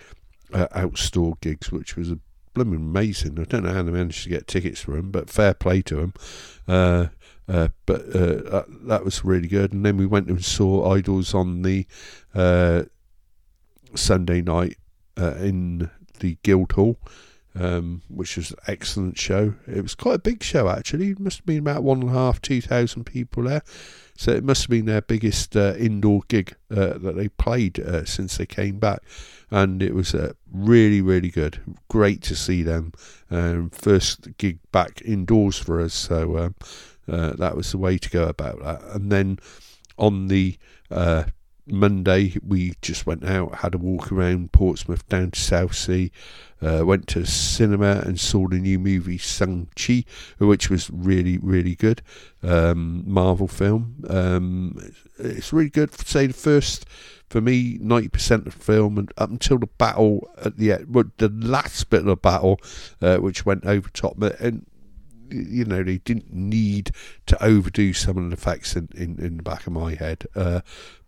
uh, 0.53 0.67
outstore 0.75 1.39
gigs, 1.41 1.71
which 1.71 1.95
was 1.95 2.11
a 2.11 2.19
blooming 2.53 2.79
amazing. 2.79 3.39
I 3.39 3.43
don't 3.43 3.63
know 3.63 3.73
how 3.73 3.83
they 3.83 3.91
managed 3.91 4.23
to 4.23 4.29
get 4.29 4.47
tickets 4.47 4.81
for 4.81 4.95
them, 4.95 5.11
but 5.11 5.29
fair 5.29 5.53
play 5.53 5.81
to 5.83 5.95
them. 5.95 6.13
Uh, 6.67 7.07
uh, 7.47 7.69
but 7.85 8.01
uh, 8.15 8.63
that 8.67 9.05
was 9.05 9.23
really 9.23 9.47
good. 9.47 9.73
And 9.73 9.85
then 9.85 9.95
we 9.95 10.05
went 10.05 10.27
and 10.27 10.43
saw 10.43 10.93
IDLES 10.95 11.33
on 11.35 11.61
the 11.61 11.85
uh, 12.33 12.83
Sunday 13.95 14.41
night 14.41 14.77
uh, 15.19 15.35
in 15.35 15.89
the 16.19 16.37
Guildhall. 16.43 16.97
Um, 17.59 18.03
which 18.07 18.37
was 18.37 18.51
an 18.51 18.57
excellent 18.67 19.17
show. 19.17 19.55
It 19.65 19.81
was 19.81 19.95
quite 19.95 20.13
a 20.13 20.19
big 20.19 20.43
show 20.43 20.69
actually. 20.69 21.09
It 21.09 21.19
must 21.19 21.37
have 21.37 21.45
been 21.47 21.57
about 21.57 21.81
one 21.81 22.01
and 22.01 22.11
a 22.11 22.13
half, 22.13 22.39
two 22.39 22.61
thousand 22.61 23.05
people 23.05 23.43
there. 23.43 23.63
So 24.17 24.31
it 24.31 24.43
must 24.43 24.63
have 24.63 24.69
been 24.71 24.85
their 24.85 25.01
biggest 25.01 25.55
uh, 25.55 25.75
indoor 25.77 26.21
gig 26.27 26.55
uh, 26.71 26.97
that 26.97 27.15
they 27.15 27.29
played 27.29 27.79
uh, 27.79 28.03
since 28.03 28.37
they 28.37 28.47
came 28.47 28.79
back, 28.79 29.01
and 29.51 29.81
it 29.81 29.93
was 29.93 30.15
uh, 30.15 30.33
really, 30.51 31.01
really 31.01 31.29
good. 31.29 31.59
Great 31.87 32.23
to 32.23 32.35
see 32.35 32.63
them. 32.63 32.93
Um, 33.29 33.69
first 33.69 34.35
gig 34.37 34.57
back 34.71 35.03
indoors 35.05 35.57
for 35.59 35.79
us, 35.79 35.93
so 35.93 36.37
um, 36.37 36.55
uh, 37.07 37.33
that 37.33 37.55
was 37.55 37.71
the 37.71 37.77
way 37.77 37.99
to 37.99 38.09
go 38.09 38.25
about 38.25 38.59
that. 38.63 38.81
And 38.95 39.11
then 39.11 39.37
on 39.99 40.29
the 40.29 40.57
uh, 40.89 41.25
Monday, 41.67 42.35
we 42.45 42.73
just 42.81 43.05
went 43.05 43.25
out, 43.25 43.55
had 43.55 43.75
a 43.75 43.77
walk 43.77 44.11
around 44.11 44.51
Portsmouth 44.51 45.07
down 45.09 45.31
to 45.31 45.39
Southsea, 45.39 46.09
uh, 46.61 46.83
went 46.85 47.07
to 47.09 47.25
cinema 47.25 48.01
and 48.05 48.19
saw 48.19 48.47
the 48.47 48.57
new 48.57 48.79
movie 48.79 49.17
Shang-Chi, 49.17 50.05
which 50.39 50.69
was 50.69 50.89
really, 50.89 51.37
really 51.37 51.75
good. 51.75 52.01
Um, 52.41 53.03
Marvel 53.05 53.47
film. 53.47 54.03
Um, 54.09 54.93
it's 55.19 55.53
really 55.53 55.69
good. 55.69 55.93
Say 55.93 56.27
the 56.27 56.33
first, 56.33 56.85
for 57.29 57.41
me, 57.41 57.77
90% 57.79 58.31
of 58.31 58.43
the 58.45 58.51
film, 58.51 58.97
and 58.97 59.11
up 59.17 59.29
until 59.29 59.59
the 59.59 59.67
battle 59.67 60.29
at 60.43 60.57
the 60.57 60.73
end, 60.73 60.93
well, 60.93 61.05
the 61.17 61.29
last 61.29 61.89
bit 61.89 62.01
of 62.01 62.05
the 62.05 62.15
battle, 62.15 62.59
uh, 63.01 63.17
which 63.17 63.45
went 63.45 63.65
over 63.65 63.89
top. 63.89 64.21
And 64.39 64.65
you 65.29 65.65
know 65.65 65.83
they 65.83 65.97
didn't 65.99 66.33
need 66.33 66.91
to 67.25 67.43
overdo 67.43 67.93
some 67.93 68.17
of 68.17 68.29
the 68.29 68.33
effects 68.33 68.75
in, 68.75 68.89
in, 68.95 69.19
in 69.19 69.37
the 69.37 69.43
back 69.43 69.67
of 69.67 69.73
my 69.73 69.95
head 69.95 70.25
uh, 70.35 70.61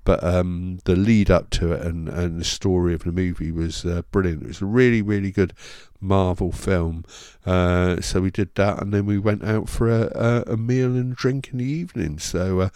but 0.03 0.23
um, 0.23 0.79
the 0.85 0.95
lead 0.95 1.29
up 1.29 1.49
to 1.51 1.71
it 1.73 1.81
and, 1.85 2.09
and 2.09 2.39
the 2.39 2.45
story 2.45 2.93
of 2.93 3.03
the 3.03 3.11
movie 3.11 3.51
was 3.51 3.85
uh, 3.85 4.01
brilliant. 4.11 4.43
It 4.43 4.47
was 4.47 4.61
a 4.61 4.65
really, 4.65 5.01
really 5.01 5.31
good 5.31 5.53
Marvel 5.99 6.51
film. 6.51 7.05
Uh, 7.45 8.01
so 8.01 8.21
we 8.21 8.31
did 8.31 8.55
that, 8.55 8.81
and 8.81 8.93
then 8.93 9.05
we 9.05 9.17
went 9.17 9.43
out 9.43 9.69
for 9.69 9.89
a, 9.89 10.11
a, 10.15 10.53
a 10.53 10.57
meal 10.57 10.95
and 10.95 11.15
drink 11.15 11.49
in 11.51 11.59
the 11.59 11.65
evening. 11.65 12.19
So 12.19 12.61
uh, 12.61 12.69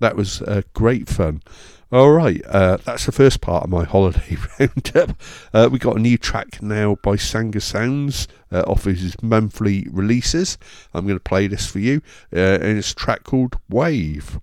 that 0.00 0.16
was 0.16 0.42
uh, 0.42 0.62
great 0.72 1.08
fun. 1.08 1.42
All 1.90 2.10
right, 2.10 2.40
uh, 2.46 2.78
that's 2.78 3.04
the 3.04 3.12
first 3.12 3.42
part 3.42 3.64
of 3.64 3.70
my 3.70 3.84
holiday 3.94 4.38
roundup. 4.58 5.20
Uh, 5.52 5.68
we 5.70 5.78
got 5.78 5.96
a 5.96 6.00
new 6.00 6.16
track 6.16 6.62
now 6.62 6.96
by 7.02 7.16
Sangha 7.16 7.60
Sounds 7.60 8.28
off 8.50 8.84
his 8.84 9.14
monthly 9.22 9.86
releases. 9.90 10.58
I'm 10.94 11.04
going 11.04 11.16
to 11.16 11.20
play 11.20 11.46
this 11.46 11.66
for 11.66 11.78
you, 11.78 12.02
and 12.30 12.78
it's 12.78 12.92
a 12.92 12.96
track 12.96 13.24
called 13.24 13.56
Wave. 13.68 14.40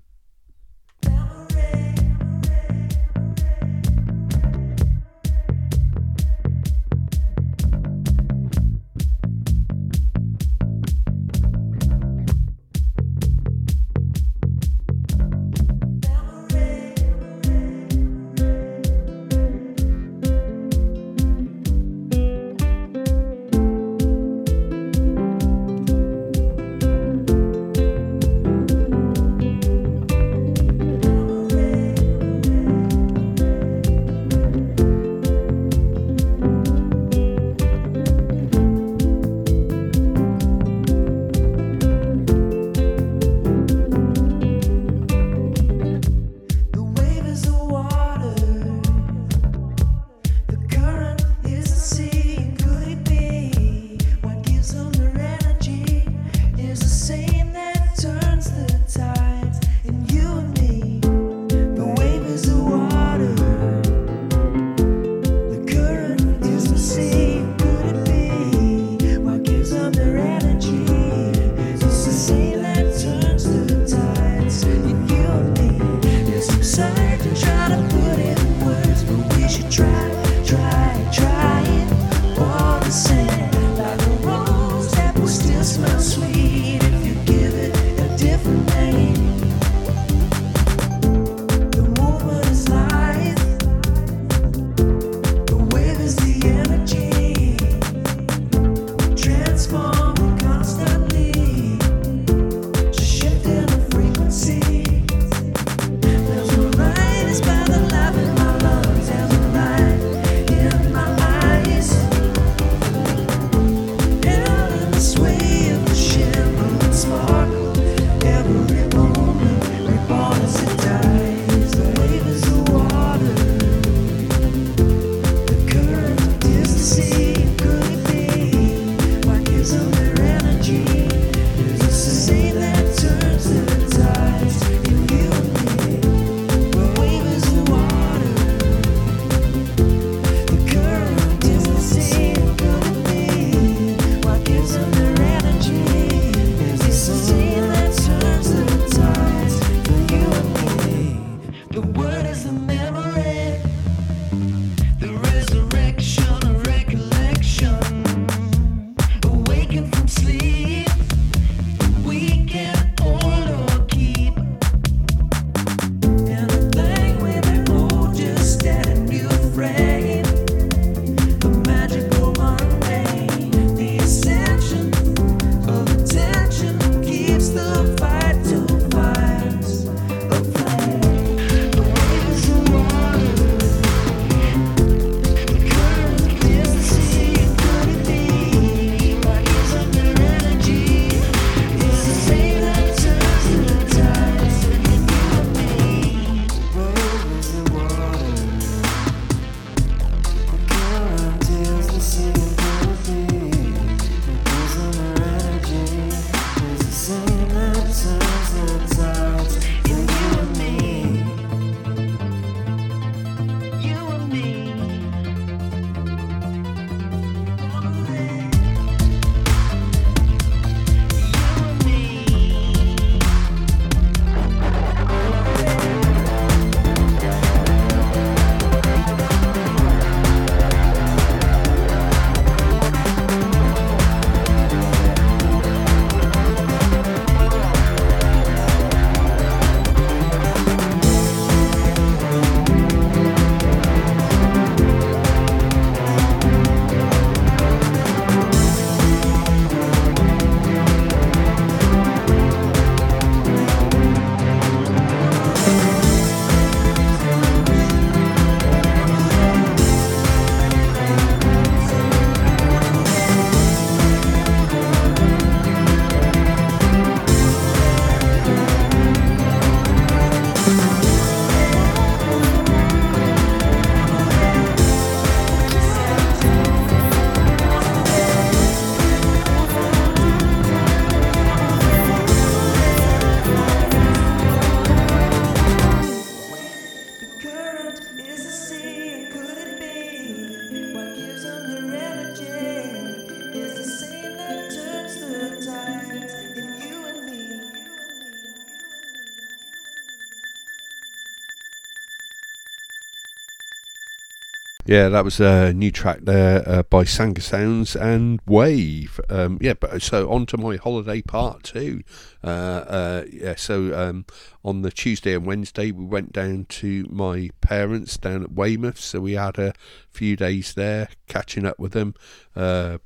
Yeah, 304.90 305.10
that 305.10 305.24
was 305.24 305.40
a 305.40 305.72
new 305.72 305.92
track 305.92 306.22
there 306.24 306.68
uh, 306.68 306.82
by 306.82 307.04
Sangha 307.04 307.44
Sounds 307.44 307.96
and 307.96 308.42
Wave. 308.48 309.20
Um, 309.30 309.60
yeah, 309.62 309.76
but 309.76 310.02
so 310.02 310.32
on 310.32 310.48
to 310.48 310.58
my 310.58 310.78
holiday 310.78 311.22
part 311.22 311.62
two. 311.62 312.02
Uh, 312.44 312.48
uh, 312.48 313.24
yeah, 313.32 313.54
so 313.56 313.96
um, 313.96 314.26
on 314.66 314.82
the 314.82 314.90
Tuesday 314.90 315.36
and 315.36 315.46
Wednesday 315.46 315.92
we 315.92 316.06
went 316.06 316.34
down 316.34 316.66
to 316.70 317.06
my 317.08 317.52
parents 317.62 318.18
down 318.18 318.42
at 318.42 318.54
Weymouth. 318.54 319.00
So 319.00 319.20
we 319.20 319.34
had 319.34 319.60
a 319.60 319.76
few 320.10 320.36
days 320.36 320.74
there, 320.74 321.10
catching 321.28 321.68
up 321.68 321.78
with 321.78 321.92
them. 321.92 322.16
Uh, 322.56 322.98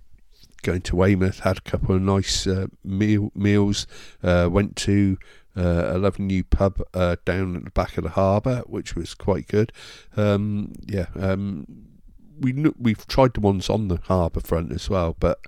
going 0.62 0.84
to 0.84 0.96
Weymouth, 0.96 1.40
had 1.40 1.58
a 1.58 1.70
couple 1.70 1.96
of 1.96 2.02
nice 2.02 2.48
uh, 2.48 2.68
meal 2.86 3.30
meals. 3.36 3.88
Uh, 4.24 4.48
went 4.50 4.78
to 4.78 5.18
uh, 5.56 5.84
a 5.88 5.98
lovely 5.98 6.26
new 6.26 6.44
pub 6.44 6.82
uh, 6.94 7.16
down 7.26 7.56
at 7.56 7.64
the 7.66 7.72
back 7.72 7.98
of 7.98 8.04
the 8.04 8.12
harbour, 8.12 8.64
which 8.66 8.96
was 8.96 9.14
quite 9.14 9.48
good. 9.48 9.72
Um, 10.18 10.74
yeah, 10.86 11.08
um, 11.16 11.68
we 12.40 12.54
we've 12.80 13.06
tried 13.08 13.34
the 13.34 13.40
ones 13.40 13.70
on 13.70 13.88
the 13.88 14.00
harbour 14.04 14.40
front 14.40 14.72
as 14.72 14.90
well, 14.90 15.16
but 15.20 15.40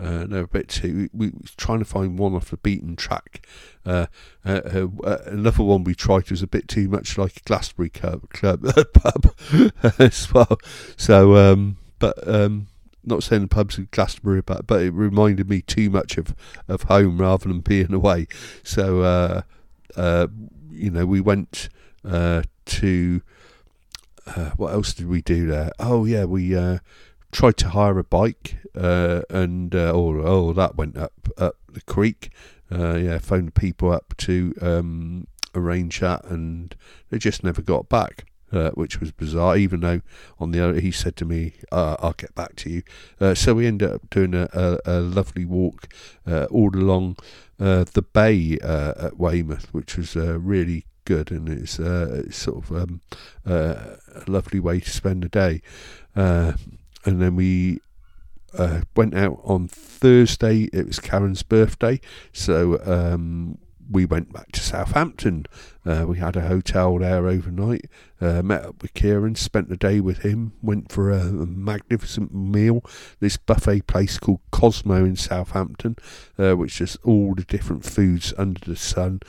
uh, 0.00 0.26
they're 0.26 0.44
a 0.44 0.48
bit 0.48 0.68
too. 0.68 1.08
We, 1.12 1.28
we 1.28 1.32
trying 1.56 1.78
to 1.78 1.84
find 1.84 2.18
one 2.18 2.34
off 2.34 2.50
the 2.50 2.56
beaten 2.56 2.96
track. 2.96 3.46
Uh, 3.86 4.06
uh, 4.44 4.60
uh, 4.64 4.86
uh, 5.04 5.18
another 5.26 5.62
one 5.62 5.84
we 5.84 5.94
tried 5.94 6.30
was 6.30 6.42
a 6.42 6.46
bit 6.46 6.66
too 6.66 6.88
much 6.88 7.16
like 7.16 7.36
a 7.36 7.40
Glastonbury 7.40 7.90
club, 7.90 8.28
club 8.30 8.64
pub 8.94 9.34
as 9.98 10.32
well. 10.32 10.58
So, 10.96 11.36
um, 11.36 11.76
but 11.98 12.16
um, 12.26 12.66
not 13.04 13.22
saying 13.22 13.42
the 13.42 13.48
pubs 13.48 13.78
in 13.78 13.88
Glastonbury, 13.90 14.42
but 14.42 14.66
but 14.66 14.82
it 14.82 14.92
reminded 14.92 15.48
me 15.48 15.62
too 15.62 15.90
much 15.90 16.18
of, 16.18 16.34
of 16.68 16.82
home 16.82 17.18
rather 17.18 17.48
than 17.48 17.60
being 17.60 17.92
away. 17.92 18.26
So 18.62 19.02
uh, 19.02 19.42
uh, 19.96 20.28
you 20.70 20.90
know, 20.90 21.06
we 21.06 21.20
went 21.20 21.68
uh, 22.08 22.42
to 22.66 23.22
uh, 24.26 24.50
what 24.56 24.72
else 24.72 24.94
did 24.94 25.08
we 25.08 25.20
do 25.20 25.46
there? 25.46 25.70
Oh 25.78 26.04
yeah, 26.04 26.24
we 26.24 26.56
uh, 26.56 26.78
tried 27.30 27.56
to 27.58 27.70
hire 27.70 27.98
a 27.98 28.04
bike, 28.04 28.58
uh, 28.76 29.22
and 29.30 29.74
oh 29.74 30.22
oh 30.24 30.52
that 30.52 30.76
went 30.76 30.96
up 30.96 31.28
up 31.38 31.56
the 31.70 31.82
creek. 31.82 32.30
yeah, 32.70 33.18
phoned 33.18 33.54
people 33.54 33.92
up 33.92 34.14
to 34.18 34.54
um, 34.60 35.26
arrange 35.54 36.00
that, 36.00 36.24
and 36.24 36.74
they 37.10 37.18
just 37.18 37.42
never 37.42 37.62
got 37.62 37.88
back 37.88 38.26
uh, 38.52 38.70
which 38.70 39.00
was 39.00 39.10
bizarre. 39.12 39.56
Even 39.56 39.80
though 39.80 40.00
on 40.38 40.50
the 40.50 40.60
other, 40.60 40.80
he 40.80 40.90
said 40.90 41.16
to 41.16 41.24
me, 41.24 41.54
uh, 41.70 41.96
"I'll 41.98 42.12
get 42.12 42.34
back 42.34 42.56
to 42.56 42.70
you." 42.70 42.82
Uh, 43.20 43.34
so 43.34 43.54
we 43.54 43.66
ended 43.66 43.90
up 43.90 44.10
doing 44.10 44.34
a, 44.34 44.48
a, 44.52 44.78
a 44.84 45.00
lovely 45.00 45.44
walk 45.44 45.92
uh, 46.26 46.44
all 46.50 46.74
along 46.74 47.16
uh, 47.58 47.84
the 47.92 48.02
bay 48.02 48.58
uh, 48.62 49.06
at 49.06 49.18
Weymouth, 49.18 49.72
which 49.72 49.96
was 49.96 50.16
really 50.16 50.86
good, 51.04 51.30
and 51.30 51.48
it's, 51.48 51.78
it's 51.78 52.36
sort 52.36 52.64
of 52.64 52.72
um, 52.72 53.00
a 53.44 53.98
lovely 54.26 54.60
way 54.60 54.80
to 54.80 54.90
spend 54.90 55.24
a 55.24 55.28
day. 55.28 55.62
and 56.14 56.56
then 57.04 57.34
we 57.36 57.80
uh, 58.56 58.82
went 58.96 59.14
out 59.14 59.40
on 59.44 59.68
Thursday. 59.68 60.68
It 60.72 60.86
was 60.86 60.98
Karen's 60.98 61.42
birthday, 61.42 62.00
so 62.32 62.80
um, 62.84 63.58
we 63.90 64.04
went 64.04 64.32
back 64.32 64.52
to 64.52 64.60
Southampton. 64.60 65.46
Uh, 65.84 66.04
we 66.06 66.18
had 66.18 66.36
a 66.36 66.42
hotel 66.42 66.98
there 66.98 67.26
overnight. 67.26 67.86
Uh, 68.20 68.42
met 68.42 68.64
up 68.64 68.82
with 68.82 68.94
Kieran, 68.94 69.34
spent 69.34 69.68
the 69.68 69.76
day 69.76 70.00
with 70.00 70.18
him. 70.18 70.52
Went 70.62 70.92
for 70.92 71.10
a, 71.10 71.24
magnificent 71.24 72.34
meal. 72.34 72.84
This 73.20 73.36
buffet 73.36 73.86
place 73.86 74.18
called 74.18 74.40
Cosmo 74.50 75.04
in 75.04 75.16
Southampton, 75.16 75.96
uh, 76.38 76.54
which 76.54 76.80
is 76.80 76.96
all 77.04 77.34
the 77.34 77.44
different 77.44 77.84
foods 77.84 78.32
under 78.38 78.60
the 78.60 78.76
sun. 78.76 79.20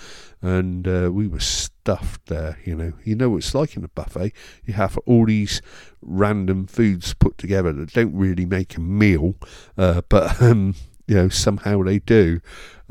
And 0.41 0.88
uh, 0.88 1.10
we 1.12 1.28
were 1.28 1.39
stuffed 1.39 2.28
there. 2.28 2.60
You 2.64 2.76
know, 2.76 2.93
you 3.04 3.16
know 3.16 3.32
what 3.32 3.38
it's 3.38 3.56
like 3.56 3.76
in 3.76 3.84
a 3.84 3.89
buffet. 3.89 4.34
You 4.66 4.74
have 4.76 4.97
all 5.06 5.26
these 5.26 5.62
random 6.01 6.68
foods 6.68 7.14
put 7.14 7.38
together 7.38 7.74
that 7.74 7.93
don't 7.93 8.16
really 8.16 8.45
make 8.45 8.76
a 8.76 8.82
meal, 8.82 9.36
uh, 9.78 10.01
but 10.10 10.41
um, 10.41 10.76
you 11.08 11.16
know 11.16 11.30
somehow 11.30 11.84
they 11.84 11.99
do. 11.99 12.41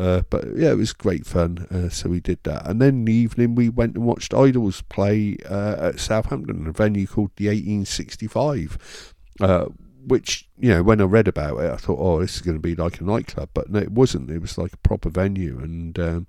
Uh, 0.03 0.23
but 0.31 0.45
yeah, 0.57 0.73
it 0.73 0.77
was 0.77 0.93
great 0.93 1.25
fun. 1.25 1.65
Uh, 1.71 1.89
so 1.89 2.09
we 2.09 2.19
did 2.19 2.43
that, 2.43 2.67
and 2.67 2.81
then 2.81 2.89
in 2.89 3.05
the 3.05 3.13
evening 3.13 3.55
we 3.55 3.69
went 3.69 3.95
and 3.95 4.05
watched 4.05 4.33
IDLES 4.33 4.83
play 4.89 5.37
uh, 5.49 5.77
at 5.79 6.01
Southampton, 6.01 6.67
a 6.67 6.73
venue 6.73 7.07
called 7.07 7.31
the 7.37 7.47
1865. 7.47 9.15
Uh, 9.41 9.67
which 10.05 10.49
you 10.59 10.71
know, 10.71 10.83
when 10.83 11.01
I 11.01 11.05
read 11.05 11.29
about 11.29 11.61
it, 11.61 11.71
I 11.71 11.77
thought, 11.77 12.01
oh, 12.01 12.19
this 12.19 12.35
is 12.35 12.43
going 12.43 12.57
to 12.57 12.61
be 12.61 12.75
like 12.75 13.01
a 13.01 13.05
nightclub, 13.05 13.51
but 13.55 13.71
no, 13.71 13.79
it 13.79 13.93
wasn't. 13.93 14.29
It 14.33 14.41
was 14.41 14.59
like 14.59 14.73
a 14.73 14.79
proper 14.79 15.09
venue, 15.09 15.61
and 15.61 15.97
um, 16.01 16.27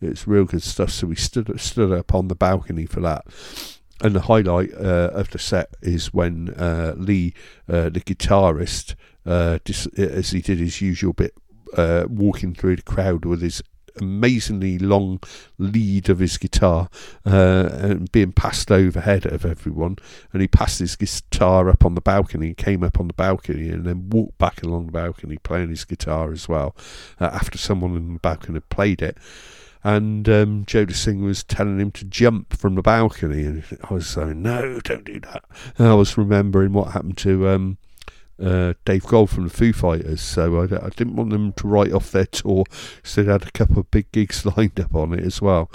it's 0.00 0.28
real 0.28 0.44
good 0.44 0.62
stuff. 0.62 0.90
So 0.90 1.08
we 1.08 1.16
stood 1.16 1.60
stood 1.60 1.90
up 1.90 2.14
on 2.14 2.28
the 2.28 2.36
balcony 2.36 2.86
for 2.86 3.00
that. 3.00 3.26
And 4.00 4.14
the 4.14 4.20
highlight 4.20 4.72
uh, 4.74 5.10
of 5.12 5.30
the 5.30 5.40
set 5.40 5.74
is 5.82 6.14
when 6.14 6.50
uh, 6.50 6.94
Lee, 6.96 7.34
the 7.66 7.90
guitarist, 7.90 8.94
dis- 9.64 9.88
as 9.98 10.30
he 10.30 10.40
did 10.40 10.58
his 10.58 10.80
usual 10.80 11.12
bit 11.12 11.34
uh, 11.76 12.06
walking 12.08 12.54
through 12.54 12.76
the 12.76 12.82
crowd 12.82 13.24
with 13.24 13.42
his 13.42 13.62
amazingly 14.00 14.78
long 14.78 15.20
lead 15.58 16.08
of 16.08 16.18
his 16.18 16.38
guitar 16.38 16.88
uh, 17.26 17.68
and 17.72 18.10
being 18.12 18.32
passed 18.32 18.70
overhead 18.70 19.26
of 19.26 19.44
everyone. 19.44 19.96
And 20.32 20.42
he 20.42 20.48
passed 20.48 20.78
his 20.78 20.96
guitar 20.96 21.68
up 21.68 21.84
on 21.84 21.94
the 21.94 22.00
balcony, 22.00 22.54
came 22.54 22.82
up 22.82 23.00
on 23.00 23.08
the 23.08 23.14
balcony, 23.14 23.68
and 23.68 23.84
then 23.84 24.10
walked 24.10 24.38
back 24.38 24.62
along 24.62 24.86
the 24.86 24.92
balcony 24.92 25.38
playing 25.38 25.70
his 25.70 25.84
guitar 25.84 26.32
as 26.32 26.48
well 26.48 26.74
uh, 27.20 27.30
after 27.32 27.58
someone 27.58 27.96
in 27.96 28.14
the 28.14 28.20
balcony 28.20 28.54
had 28.54 28.68
played 28.68 29.02
it. 29.02 29.18
And 29.84 30.28
um, 30.28 30.64
Joe 30.66 30.86
Singh 30.88 31.22
was 31.22 31.44
telling 31.44 31.78
him 31.78 31.92
to 31.92 32.04
jump 32.04 32.56
from 32.56 32.74
the 32.74 32.82
balcony, 32.82 33.44
and 33.44 33.64
I 33.88 33.94
was 33.94 34.08
saying, 34.08 34.42
"No, 34.42 34.80
don't 34.80 35.04
do 35.04 35.20
that." 35.20 35.44
And 35.78 35.86
I 35.86 35.94
was 35.94 36.18
remembering 36.18 36.72
what 36.72 36.92
happened 36.92 37.16
to 37.18 37.48
um, 37.48 37.78
uh, 38.42 38.74
Dave 38.84 39.04
Grohl 39.04 39.28
from 39.28 39.44
the 39.44 39.50
Foo 39.50 39.72
Fighters, 39.72 40.20
so 40.20 40.60
I, 40.60 40.64
I, 40.86 40.90
didn't 40.90 41.16
want 41.16 41.30
them 41.30 41.52
to 41.54 41.66
write 41.66 41.92
off 41.92 42.12
their 42.12 42.26
tour, 42.26 42.64
so 43.02 43.22
they 43.22 43.32
had 43.32 43.46
a 43.46 43.50
couple 43.50 43.78
of 43.78 43.90
big 43.90 44.10
gigs 44.12 44.44
lined 44.56 44.78
up 44.78 44.94
on 44.94 45.12
it 45.12 45.24
as 45.24 45.42
well. 45.42 45.70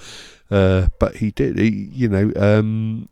Uh, 0.50 0.88
but 1.00 1.18
he 1.18 1.32
did, 1.32 1.58
he, 1.58 1.70
you 1.70 2.08
know, 2.08 2.32
um, 2.36 3.10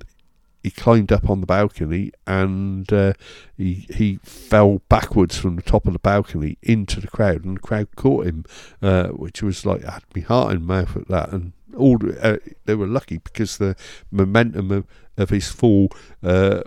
he 0.64 0.70
climbed 0.70 1.12
up 1.12 1.30
on 1.30 1.42
the 1.42 1.48
balcony 1.48 2.12
and 2.28 2.92
uh, 2.94 3.14
he 3.58 3.88
he 3.96 4.20
fell 4.24 4.82
backwards 4.90 5.38
from 5.38 5.56
the 5.56 5.62
top 5.62 5.88
of 5.88 5.94
the 5.94 6.00
balcony 6.00 6.58
into 6.62 7.00
the 7.00 7.08
crowd, 7.08 7.44
and 7.44 7.58
the 7.58 7.62
crowd 7.62 7.88
caught 7.96 8.28
him, 8.28 8.46
uh, 8.82 9.08
which 9.08 9.42
was 9.42 9.66
like 9.66 9.84
I 9.86 9.94
had 9.94 10.04
my 10.16 10.22
heart 10.22 10.56
in 10.56 10.64
my 10.64 10.82
mouth 10.82 10.96
at 10.96 11.08
that, 11.08 11.32
and 11.32 11.54
all 11.76 11.98
uh, 12.22 12.38
they 12.66 12.76
were 12.76 12.88
lucky 12.88 13.18
because 13.18 13.58
the 13.58 13.76
momentum 14.12 14.72
of, 14.72 14.86
of 15.18 15.30
his 15.30 15.50
fall 15.50 15.90
uh, 16.24 16.62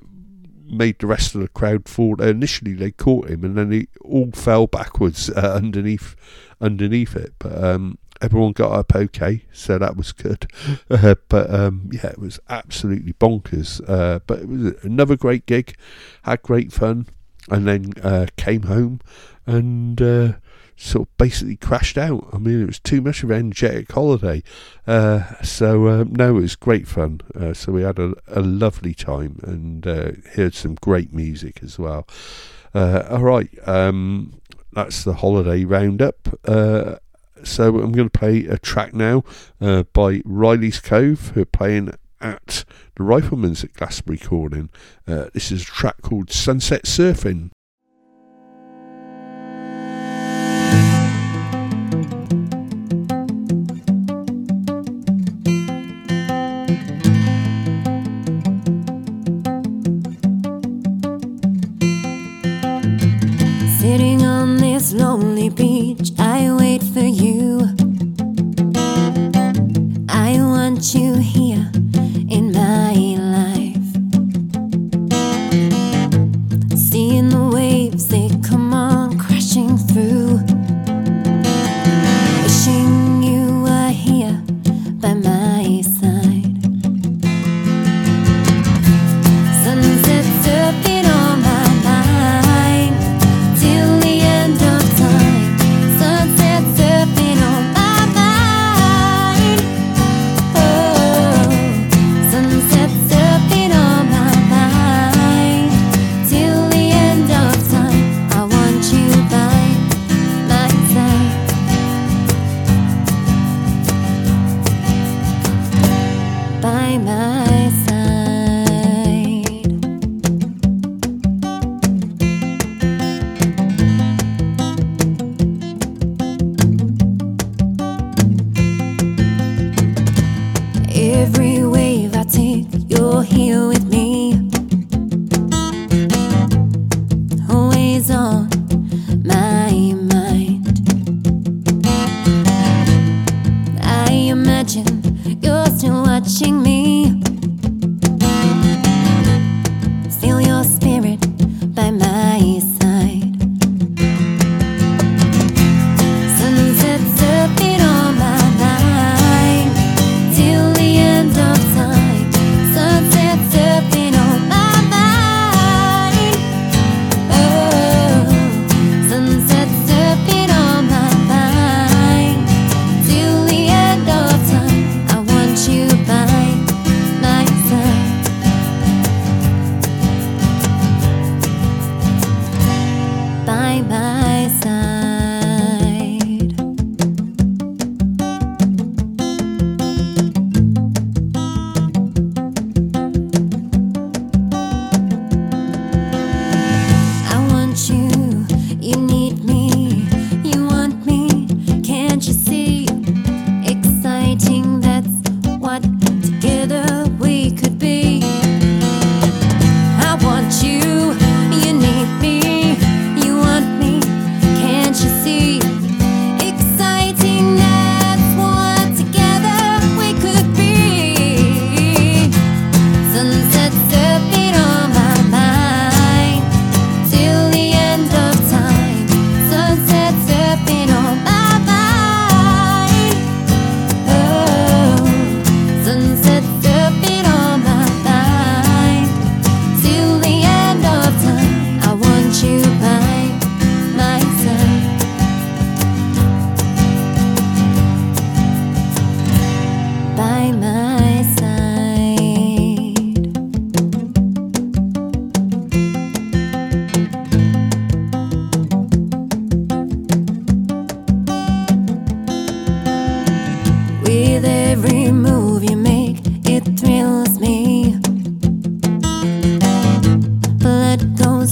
made 0.66 0.98
the 0.98 1.06
rest 1.06 1.34
of 1.34 1.40
the 1.40 1.48
crowd 1.48 1.88
fall. 1.88 2.20
Initially, 2.20 2.74
they 2.74 2.90
caught 2.90 3.30
him, 3.30 3.44
and 3.44 3.56
then 3.56 3.72
he 3.72 3.88
all 4.02 4.30
fell 4.32 4.66
backwards 4.66 5.30
uh, 5.36 5.54
underneath 5.54 6.16
underneath 6.60 7.16
it. 7.16 7.34
But 7.38 7.62
um, 7.62 7.98
everyone 8.20 8.52
got 8.52 8.72
up 8.72 8.94
okay, 8.94 9.44
so 9.52 9.78
that 9.78 9.96
was 9.96 10.12
good. 10.12 10.50
Uh, 10.90 11.14
but 11.28 11.52
um, 11.52 11.88
yeah, 11.92 12.06
it 12.06 12.18
was 12.18 12.38
absolutely 12.48 13.12
bonkers. 13.14 13.80
Uh, 13.88 14.20
but 14.26 14.40
it 14.40 14.48
was 14.48 14.74
another 14.82 15.16
great 15.16 15.44
gig. 15.46 15.76
Had 16.22 16.42
great 16.42 16.72
fun, 16.72 17.06
and 17.50 17.66
then 17.66 17.92
uh, 18.02 18.26
came 18.36 18.62
home 18.62 19.00
and 19.46 20.00
uh, 20.00 20.32
sort 20.76 21.08
of 21.08 21.16
basically 21.16 21.56
crashed 21.56 21.98
out. 21.98 22.28
I 22.32 22.38
mean, 22.38 22.62
it 22.62 22.66
was 22.66 22.80
too 22.80 23.00
much 23.00 23.22
of 23.22 23.30
an 23.30 23.38
energetic 23.38 23.92
holiday. 23.92 24.42
Uh, 24.86 25.42
so, 25.42 25.88
um, 25.88 26.12
no, 26.14 26.36
it 26.36 26.42
was 26.42 26.56
great 26.56 26.88
fun. 26.88 27.20
Uh, 27.34 27.54
so, 27.54 27.72
we 27.72 27.82
had 27.82 27.98
a, 27.98 28.14
a 28.28 28.40
lovely 28.40 28.94
time 28.94 29.38
and 29.42 29.86
uh, 29.86 30.12
heard 30.34 30.54
some 30.54 30.74
great 30.76 31.12
music 31.12 31.60
as 31.62 31.78
well. 31.78 32.06
Uh, 32.74 33.04
all 33.08 33.22
right, 33.22 33.50
um, 33.68 34.40
that's 34.72 35.04
the 35.04 35.14
holiday 35.14 35.64
roundup. 35.64 36.28
Uh, 36.44 36.96
so, 37.44 37.80
I'm 37.80 37.92
going 37.92 38.08
to 38.08 38.18
play 38.18 38.46
a 38.46 38.58
track 38.58 38.94
now 38.94 39.24
uh, 39.60 39.84
by 39.92 40.22
Riley's 40.24 40.80
Cove, 40.80 41.30
who 41.30 41.42
are 41.42 41.46
playing 41.46 41.94
at 42.20 42.64
the 42.96 43.04
Rifleman's 43.04 43.62
at 43.62 43.74
Glastonbury 43.74 44.18
Calling. 44.18 44.70
this 45.06 45.52
is 45.52 45.62
a 45.62 45.66
track 45.66 46.02
called 46.02 46.30
Sunset 46.30 46.84
Surfing. 46.84 47.50
Lonely 64.94 65.48
beach, 65.48 66.12
I 66.18 66.54
wait 66.56 66.82
for 66.82 67.00
you. 67.00 67.62
I 70.08 70.38
want 70.38 70.94
you 70.94 71.14
here 71.14 71.70
in 72.30 72.52
my 72.52 72.92
life. 72.92 73.23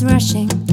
Rushing 0.03 0.72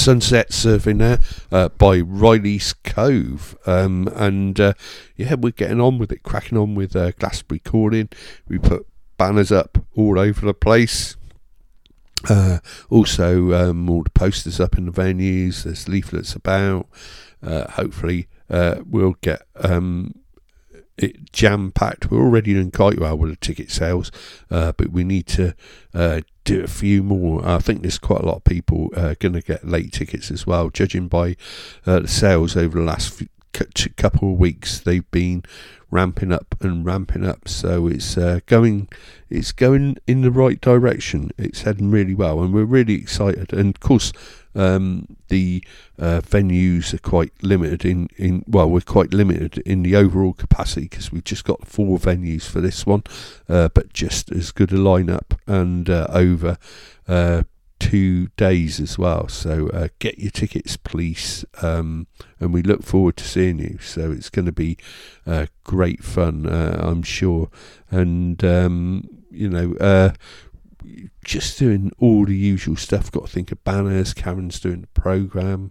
Sunset 0.00 0.48
Surfing 0.48 0.96
there 0.96 1.18
uh, 1.52 1.68
by 1.68 2.00
Riley's 2.00 2.72
Cove. 2.72 3.54
Um, 3.66 4.08
and 4.14 4.58
uh, 4.58 4.72
yeah, 5.14 5.34
we're 5.34 5.52
getting 5.52 5.78
on 5.78 5.98
with 5.98 6.10
it, 6.10 6.22
cracking 6.22 6.56
on 6.56 6.74
with 6.74 6.96
uh, 6.96 7.10
Glastonbury 7.18 7.58
Calling. 7.58 8.08
We 8.48 8.58
put 8.58 8.86
banners 9.18 9.52
up 9.52 9.76
all 9.94 10.18
over 10.18 10.46
the 10.46 10.54
place. 10.54 11.16
Uh, 12.30 12.60
also, 12.88 13.52
um, 13.52 13.90
all 13.90 14.02
the 14.02 14.08
posters 14.08 14.58
up 14.58 14.78
in 14.78 14.86
the 14.86 14.92
venues. 14.92 15.64
There's 15.64 15.86
leaflets 15.86 16.34
about. 16.34 16.88
Uh, 17.42 17.70
hopefully, 17.70 18.28
uh, 18.48 18.76
we'll 18.88 19.16
get 19.20 19.42
um, 19.56 20.14
it 20.96 21.30
jam 21.30 21.72
packed. 21.72 22.10
We're 22.10 22.22
already 22.22 22.54
doing 22.54 22.70
quite 22.70 22.98
well 22.98 23.18
with 23.18 23.32
the 23.32 23.36
ticket 23.36 23.70
sales, 23.70 24.10
uh, 24.50 24.72
but 24.72 24.92
we 24.92 25.04
need 25.04 25.26
to 25.26 25.54
do 26.50 26.64
a 26.64 26.68
few 26.68 27.04
more. 27.04 27.46
I 27.46 27.58
think 27.58 27.82
there's 27.82 27.98
quite 27.98 28.22
a 28.22 28.26
lot 28.26 28.38
of 28.38 28.44
people 28.44 28.90
uh, 28.96 29.14
going 29.20 29.34
to 29.34 29.40
get 29.40 29.68
late 29.68 29.92
tickets 29.92 30.32
as 30.32 30.48
well, 30.48 30.68
judging 30.68 31.06
by 31.06 31.36
uh, 31.86 32.00
the 32.00 32.08
sales 32.08 32.56
over 32.56 32.78
the 32.78 32.84
last 32.84 33.14
few, 33.14 33.28
t- 33.72 33.90
couple 33.90 34.32
of 34.32 34.38
weeks. 34.38 34.80
They've 34.80 35.08
been 35.12 35.44
ramping 35.92 36.32
up 36.32 36.56
and 36.60 36.84
ramping 36.84 37.24
up, 37.24 37.46
so 37.46 37.86
it's 37.86 38.18
uh, 38.18 38.40
going 38.46 38.88
it's 39.28 39.52
going 39.52 39.98
in 40.08 40.22
the 40.22 40.32
right 40.32 40.60
direction. 40.60 41.30
It's 41.38 41.62
heading 41.62 41.92
really 41.92 42.16
well, 42.16 42.42
and 42.42 42.52
we're 42.52 42.64
really 42.64 42.94
excited. 42.94 43.52
And 43.52 43.76
of 43.76 43.80
course, 43.80 44.12
um, 44.54 45.16
the 45.28 45.64
uh, 45.98 46.20
venues 46.20 46.92
are 46.92 46.98
quite 46.98 47.32
limited 47.42 47.84
in, 47.84 48.08
in 48.16 48.44
well, 48.46 48.68
we're 48.68 48.80
quite 48.80 49.12
limited 49.12 49.58
in 49.58 49.82
the 49.82 49.96
overall 49.96 50.32
capacity 50.32 50.82
because 50.82 51.12
we've 51.12 51.24
just 51.24 51.44
got 51.44 51.66
four 51.66 51.98
venues 51.98 52.48
for 52.48 52.60
this 52.60 52.86
one, 52.86 53.04
uh, 53.48 53.68
but 53.68 53.92
just 53.92 54.30
as 54.32 54.50
good 54.50 54.72
a 54.72 54.76
lineup 54.76 55.38
and 55.46 55.88
uh, 55.88 56.06
over 56.10 56.58
uh, 57.06 57.44
two 57.78 58.28
days 58.36 58.80
as 58.80 58.98
well. 58.98 59.28
So 59.28 59.68
uh, 59.68 59.88
get 59.98 60.18
your 60.18 60.30
tickets, 60.30 60.76
please, 60.76 61.44
um, 61.62 62.06
and 62.38 62.52
we 62.52 62.62
look 62.62 62.82
forward 62.82 63.16
to 63.18 63.24
seeing 63.24 63.58
you. 63.58 63.78
So 63.80 64.10
it's 64.10 64.30
going 64.30 64.46
to 64.46 64.52
be 64.52 64.76
uh, 65.26 65.46
great 65.64 66.02
fun, 66.02 66.46
I'm 66.46 67.02
sure, 67.02 67.50
and 67.90 68.42
um, 68.44 69.08
you 69.30 69.48
know. 69.48 70.12
Just 71.30 71.60
doing 71.60 71.92
all 72.00 72.24
the 72.24 72.34
usual 72.34 72.74
stuff. 72.74 73.12
Got 73.12 73.26
to 73.26 73.32
think 73.32 73.52
of 73.52 73.62
banners. 73.62 74.12
Karen's 74.12 74.58
doing 74.58 74.80
the 74.80 75.00
program. 75.00 75.70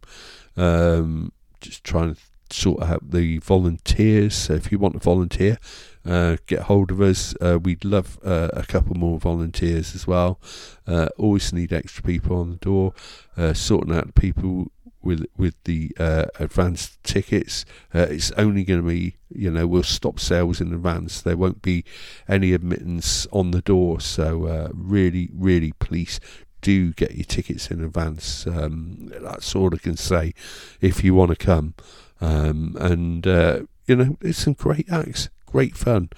Um, 0.56 1.34
just 1.60 1.84
trying 1.84 2.16
to 2.16 2.22
sort 2.50 2.82
out 2.82 3.12
the 3.12 3.40
volunteers. 3.40 4.36
So 4.36 4.54
if 4.54 4.72
you 4.72 4.80
want 4.80 4.94
to 4.94 5.02
volunteer, 5.02 5.58
uh, 6.06 6.38
get 6.46 6.62
hold 6.62 6.92
of 6.92 7.02
us. 7.02 7.36
Uh, 7.42 7.60
we'd 7.62 7.84
love 7.84 8.18
uh, 8.24 8.48
a 8.54 8.64
couple 8.64 8.96
more 8.96 9.20
volunteers 9.20 9.96
as 9.96 10.08
well. 10.08 10.40
Uh, 10.88 11.10
always 11.18 11.52
need 11.52 11.74
extra 11.74 12.04
people 12.04 12.40
on 12.40 12.52
the 12.52 12.56
door, 12.56 12.94
uh, 13.36 13.54
sorting 13.54 13.94
out 13.94 14.08
the 14.08 14.14
people 14.14 14.72
with 15.02 15.26
with 15.38 15.56
the 15.64 15.92
uh, 16.00 16.26
advanced 16.40 17.02
tickets. 17.04 17.66
Uh, 17.94 18.08
it's 18.10 18.32
only 18.32 18.64
going 18.64 18.82
to 18.82 18.88
be, 18.88 19.16
you 19.30 19.50
know, 19.50 19.68
we'll 19.68 19.84
stop 19.84 20.20
sales 20.20 20.62
in 20.62 20.74
advance. 20.74 21.22
There 21.22 21.38
won't 21.38 21.62
be 21.62 21.84
any 22.28 22.54
admittance 22.54 23.28
on 23.32 23.52
the 23.52 23.62
door. 23.62 24.02
So 24.02 24.46
uh, 24.46 24.70
really, 24.74 25.30
really, 25.34 25.74
please 25.74 26.20
do 26.62 26.92
get 26.94 27.16
your 27.16 27.26
tickets 27.26 27.72
in 27.72 27.84
advance. 27.84 28.46
Um, 28.46 29.12
that's 29.22 29.56
all 29.56 29.74
I 29.74 29.78
can 29.78 29.98
say. 29.98 30.34
If 30.82 31.04
you 31.04 31.16
want 31.16 31.30
to 31.32 31.38
come, 31.38 31.76
um, 32.22 32.76
and 32.80 33.26
uh, 33.26 33.62
you 33.88 33.96
know, 33.96 34.18
it's 34.22 34.40
some 34.40 34.54
great 34.54 34.92
acts, 34.92 35.30
great 35.46 35.78
fun. 35.78 36.10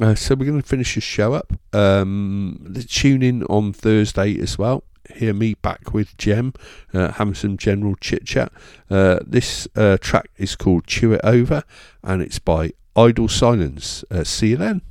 Uh, 0.00 0.14
so 0.14 0.34
we're 0.34 0.46
going 0.46 0.60
to 0.60 0.68
finish 0.68 0.94
the 0.94 1.00
show 1.00 1.32
up. 1.32 1.52
Um, 1.72 2.72
tune 2.88 3.22
in 3.22 3.42
on 3.44 3.72
Thursday 3.72 4.38
as 4.40 4.56
well. 4.56 4.84
Hear 5.14 5.34
me 5.34 5.54
back 5.54 5.92
with 5.92 6.16
Jem, 6.18 6.52
uh, 6.92 7.12
having 7.12 7.34
some 7.34 7.56
general 7.56 7.96
chit 7.96 8.24
chat. 8.26 8.52
Uh, 8.90 9.20
this 9.26 9.66
uh, 9.74 9.96
track 10.00 10.30
is 10.36 10.54
called 10.56 10.86
Chew 10.86 11.12
It 11.14 11.20
Over, 11.24 11.64
and 12.02 12.22
it's 12.22 12.38
by 12.38 12.72
Idle 12.94 13.28
Silence. 13.28 14.04
Uh, 14.10 14.24
see 14.24 14.48
you 14.50 14.56
then. 14.56 14.82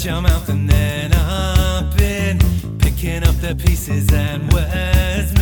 Shut 0.00 0.12
your 0.12 0.22
mouth 0.22 0.48
and 0.48 0.68
then 0.68 1.12
I've 1.12 1.94
been 1.96 2.38
picking 2.78 3.22
up 3.22 3.34
the 3.36 3.54
pieces 3.54 4.10
and 4.12 4.50
words 4.52 5.32